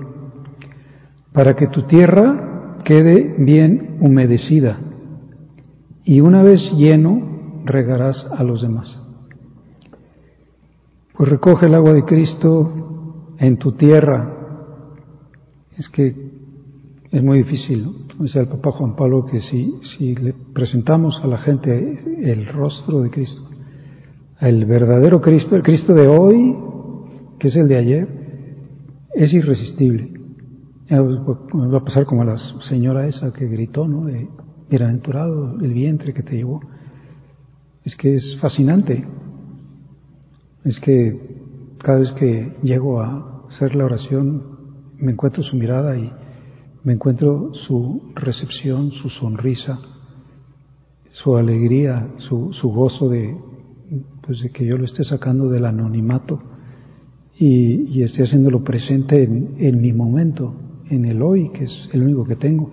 para 1.31 1.55
que 1.55 1.67
tu 1.67 1.83
tierra 1.83 2.75
quede 2.83 3.37
bien 3.39 3.99
humedecida, 4.01 4.81
y 6.03 6.19
una 6.19 6.43
vez 6.43 6.59
lleno 6.75 7.61
regarás 7.63 8.27
a 8.37 8.43
los 8.43 8.61
demás. 8.61 9.08
Pues 11.19 11.31
recoge 11.31 11.65
el 11.65 11.75
agua 11.75 11.91
de 11.91 12.05
Cristo 12.05 13.33
en 13.39 13.57
tu 13.57 13.73
tierra. 13.73 14.37
Es 15.75 15.89
que 15.89 16.15
es 17.11 17.21
muy 17.21 17.39
difícil, 17.39 17.83
¿no? 17.83 18.23
Dice 18.23 18.39
el 18.39 18.47
Papa 18.47 18.71
Juan 18.71 18.95
Pablo 18.95 19.25
que 19.25 19.41
si, 19.41 19.81
si 19.81 20.15
le 20.15 20.33
presentamos 20.53 21.19
a 21.21 21.27
la 21.27 21.37
gente 21.39 22.21
el 22.23 22.45
rostro 22.45 23.01
de 23.01 23.09
Cristo, 23.09 23.41
el 24.39 24.63
verdadero 24.63 25.19
Cristo, 25.19 25.57
el 25.57 25.61
Cristo 25.61 25.93
de 25.93 26.07
hoy, 26.07 26.55
que 27.37 27.49
es 27.49 27.55
el 27.57 27.67
de 27.67 27.75
ayer, 27.75 28.07
es 29.13 29.33
irresistible. 29.33 30.13
Va 30.89 31.79
a 31.79 31.83
pasar 31.83 32.05
como 32.05 32.21
a 32.21 32.27
la 32.27 32.37
señora 32.69 33.07
esa 33.07 33.33
que 33.33 33.45
gritó, 33.45 33.89
¿no? 33.89 34.05
De, 34.05 34.25
bienaventurado 34.69 35.59
el 35.59 35.73
vientre 35.73 36.13
que 36.13 36.23
te 36.23 36.37
llevó. 36.37 36.61
Es 37.83 37.97
que 37.97 38.15
es 38.15 38.37
fascinante. 38.39 39.05
Es 40.63 40.79
que 40.79 41.17
cada 41.79 41.99
vez 41.99 42.11
que 42.11 42.57
llego 42.61 43.01
a 43.01 43.45
hacer 43.49 43.75
la 43.75 43.85
oración, 43.85 44.43
me 44.97 45.13
encuentro 45.13 45.41
su 45.43 45.55
mirada 45.55 45.97
y 45.97 46.11
me 46.83 46.93
encuentro 46.93 47.53
su 47.53 48.11
recepción, 48.15 48.91
su 48.91 49.09
sonrisa, 49.09 49.79
su 51.09 51.35
alegría, 51.35 52.09
su, 52.17 52.53
su 52.53 52.69
gozo 52.69 53.09
de, 53.09 53.35
pues 54.21 54.41
de 54.41 54.49
que 54.51 54.65
yo 54.65 54.77
lo 54.77 54.85
esté 54.85 55.03
sacando 55.03 55.49
del 55.49 55.65
anonimato 55.65 56.41
y, 57.37 57.97
y 57.97 58.03
esté 58.03 58.23
haciéndolo 58.23 58.63
presente 58.63 59.23
en, 59.23 59.55
en, 59.59 59.81
mi 59.81 59.93
momento, 59.93 60.53
en 60.89 61.05
el 61.05 61.21
hoy, 61.21 61.49
que 61.49 61.63
es 61.63 61.89
el 61.93 62.03
único 62.03 62.25
que 62.25 62.35
tengo, 62.35 62.71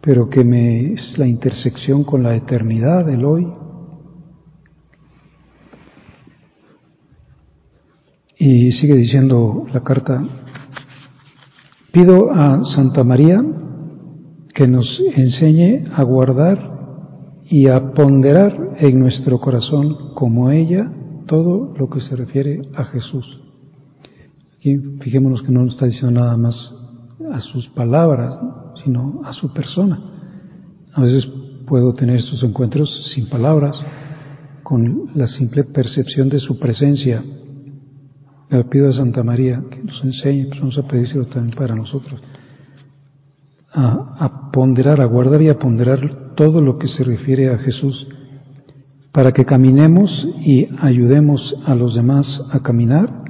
pero 0.00 0.28
que 0.28 0.44
me 0.44 0.92
es 0.92 1.18
la 1.18 1.26
intersección 1.26 2.04
con 2.04 2.22
la 2.22 2.36
eternidad 2.36 3.04
del 3.04 3.24
hoy, 3.24 3.46
Y 8.38 8.70
sigue 8.72 8.94
diciendo 8.94 9.66
la 9.72 9.80
carta, 9.80 10.22
pido 11.90 12.30
a 12.30 12.62
Santa 12.64 13.02
María 13.02 13.44
que 14.54 14.68
nos 14.68 15.02
enseñe 15.16 15.84
a 15.92 16.04
guardar 16.04 17.42
y 17.50 17.66
a 17.66 17.92
ponderar 17.92 18.76
en 18.78 19.00
nuestro 19.00 19.40
corazón 19.40 20.14
como 20.14 20.50
ella 20.50 20.92
todo 21.26 21.74
lo 21.76 21.90
que 21.90 22.00
se 22.00 22.14
refiere 22.14 22.62
a 22.76 22.84
Jesús. 22.84 23.40
Aquí 24.56 24.76
fijémonos 25.00 25.42
que 25.42 25.50
no 25.50 25.64
nos 25.64 25.74
está 25.74 25.86
diciendo 25.86 26.20
nada 26.20 26.36
más 26.36 26.74
a 27.32 27.40
sus 27.40 27.68
palabras, 27.68 28.38
sino 28.84 29.20
a 29.24 29.32
su 29.32 29.52
persona. 29.52 30.00
A 30.92 31.00
veces 31.00 31.28
puedo 31.66 31.92
tener 31.92 32.16
estos 32.16 32.42
encuentros 32.42 33.12
sin 33.14 33.28
palabras, 33.28 33.80
con 34.62 35.10
la 35.14 35.26
simple 35.26 35.64
percepción 35.64 36.28
de 36.28 36.40
su 36.40 36.58
presencia, 36.58 37.24
le 38.50 38.64
pido 38.64 38.88
a 38.88 38.92
Santa 38.92 39.22
María 39.22 39.62
que 39.70 39.82
nos 39.82 40.02
enseñe, 40.02 40.46
pues 40.48 40.60
vamos 40.60 40.78
a 40.78 40.86
pedírselo 40.86 41.26
también 41.26 41.56
para 41.56 41.74
nosotros, 41.74 42.20
a, 43.72 44.16
a, 44.18 44.50
ponderar, 44.50 45.00
a 45.00 45.04
guardar 45.04 45.42
y 45.42 45.48
a 45.48 45.58
ponderar 45.58 46.34
todo 46.34 46.60
lo 46.60 46.78
que 46.78 46.88
se 46.88 47.04
refiere 47.04 47.52
a 47.52 47.58
Jesús, 47.58 48.08
para 49.12 49.32
que 49.32 49.44
caminemos 49.44 50.26
y 50.40 50.66
ayudemos 50.80 51.54
a 51.66 51.74
los 51.74 51.94
demás 51.94 52.42
a 52.50 52.60
caminar, 52.60 53.24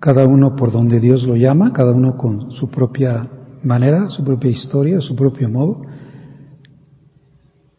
cada 0.00 0.26
uno 0.26 0.54
por 0.56 0.70
donde 0.70 1.00
Dios 1.00 1.22
lo 1.24 1.36
llama, 1.36 1.72
cada 1.72 1.92
uno 1.92 2.16
con 2.16 2.52
su 2.52 2.68
propia 2.68 3.26
manera, 3.62 4.08
su 4.08 4.22
propia 4.22 4.50
historia, 4.50 5.00
su 5.00 5.16
propio 5.16 5.48
modo, 5.48 5.80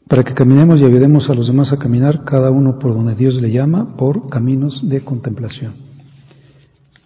para 0.08 0.23
que 0.23 0.34
caminemos 0.34 0.80
y 0.80 0.86
ayudemos 0.86 1.30
a 1.30 1.36
los 1.36 1.47
demás 1.47 1.71
a 1.71 1.78
caminar, 1.78 2.23
cada 2.25 2.49
uno 2.49 2.80
por 2.80 2.93
donde 2.93 3.15
Dios 3.15 3.36
le 3.41 3.51
llama, 3.51 3.95
por 3.97 4.30
caminos 4.30 4.88
de 4.88 5.01
contemplación. 5.01 5.85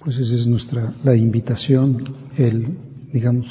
Pues 0.04 0.18
esa 0.18 0.34
es 0.34 0.48
nuestra, 0.48 0.94
la 1.04 1.14
invitación, 1.14 2.04
el, 2.38 2.78
digamos, 3.12 3.46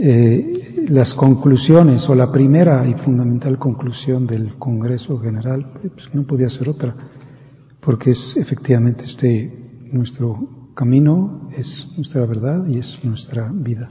eh, 0.00 0.86
las 0.88 1.12
conclusiones 1.12 2.08
o 2.08 2.14
la 2.14 2.32
primera 2.32 2.88
y 2.88 2.94
fundamental 2.94 3.58
conclusión 3.58 4.26
del 4.26 4.54
Congreso 4.54 5.18
General, 5.18 5.72
pues 5.82 6.14
no 6.14 6.22
podía 6.22 6.48
ser 6.48 6.70
otra, 6.70 6.94
porque 7.80 8.12
es 8.12 8.34
efectivamente 8.36 9.04
este 9.04 9.88
nuestro 9.92 10.70
camino, 10.74 11.50
es 11.54 11.66
nuestra 11.96 12.24
verdad 12.24 12.66
y 12.66 12.78
es 12.78 12.98
nuestra 13.04 13.52
vida. 13.52 13.90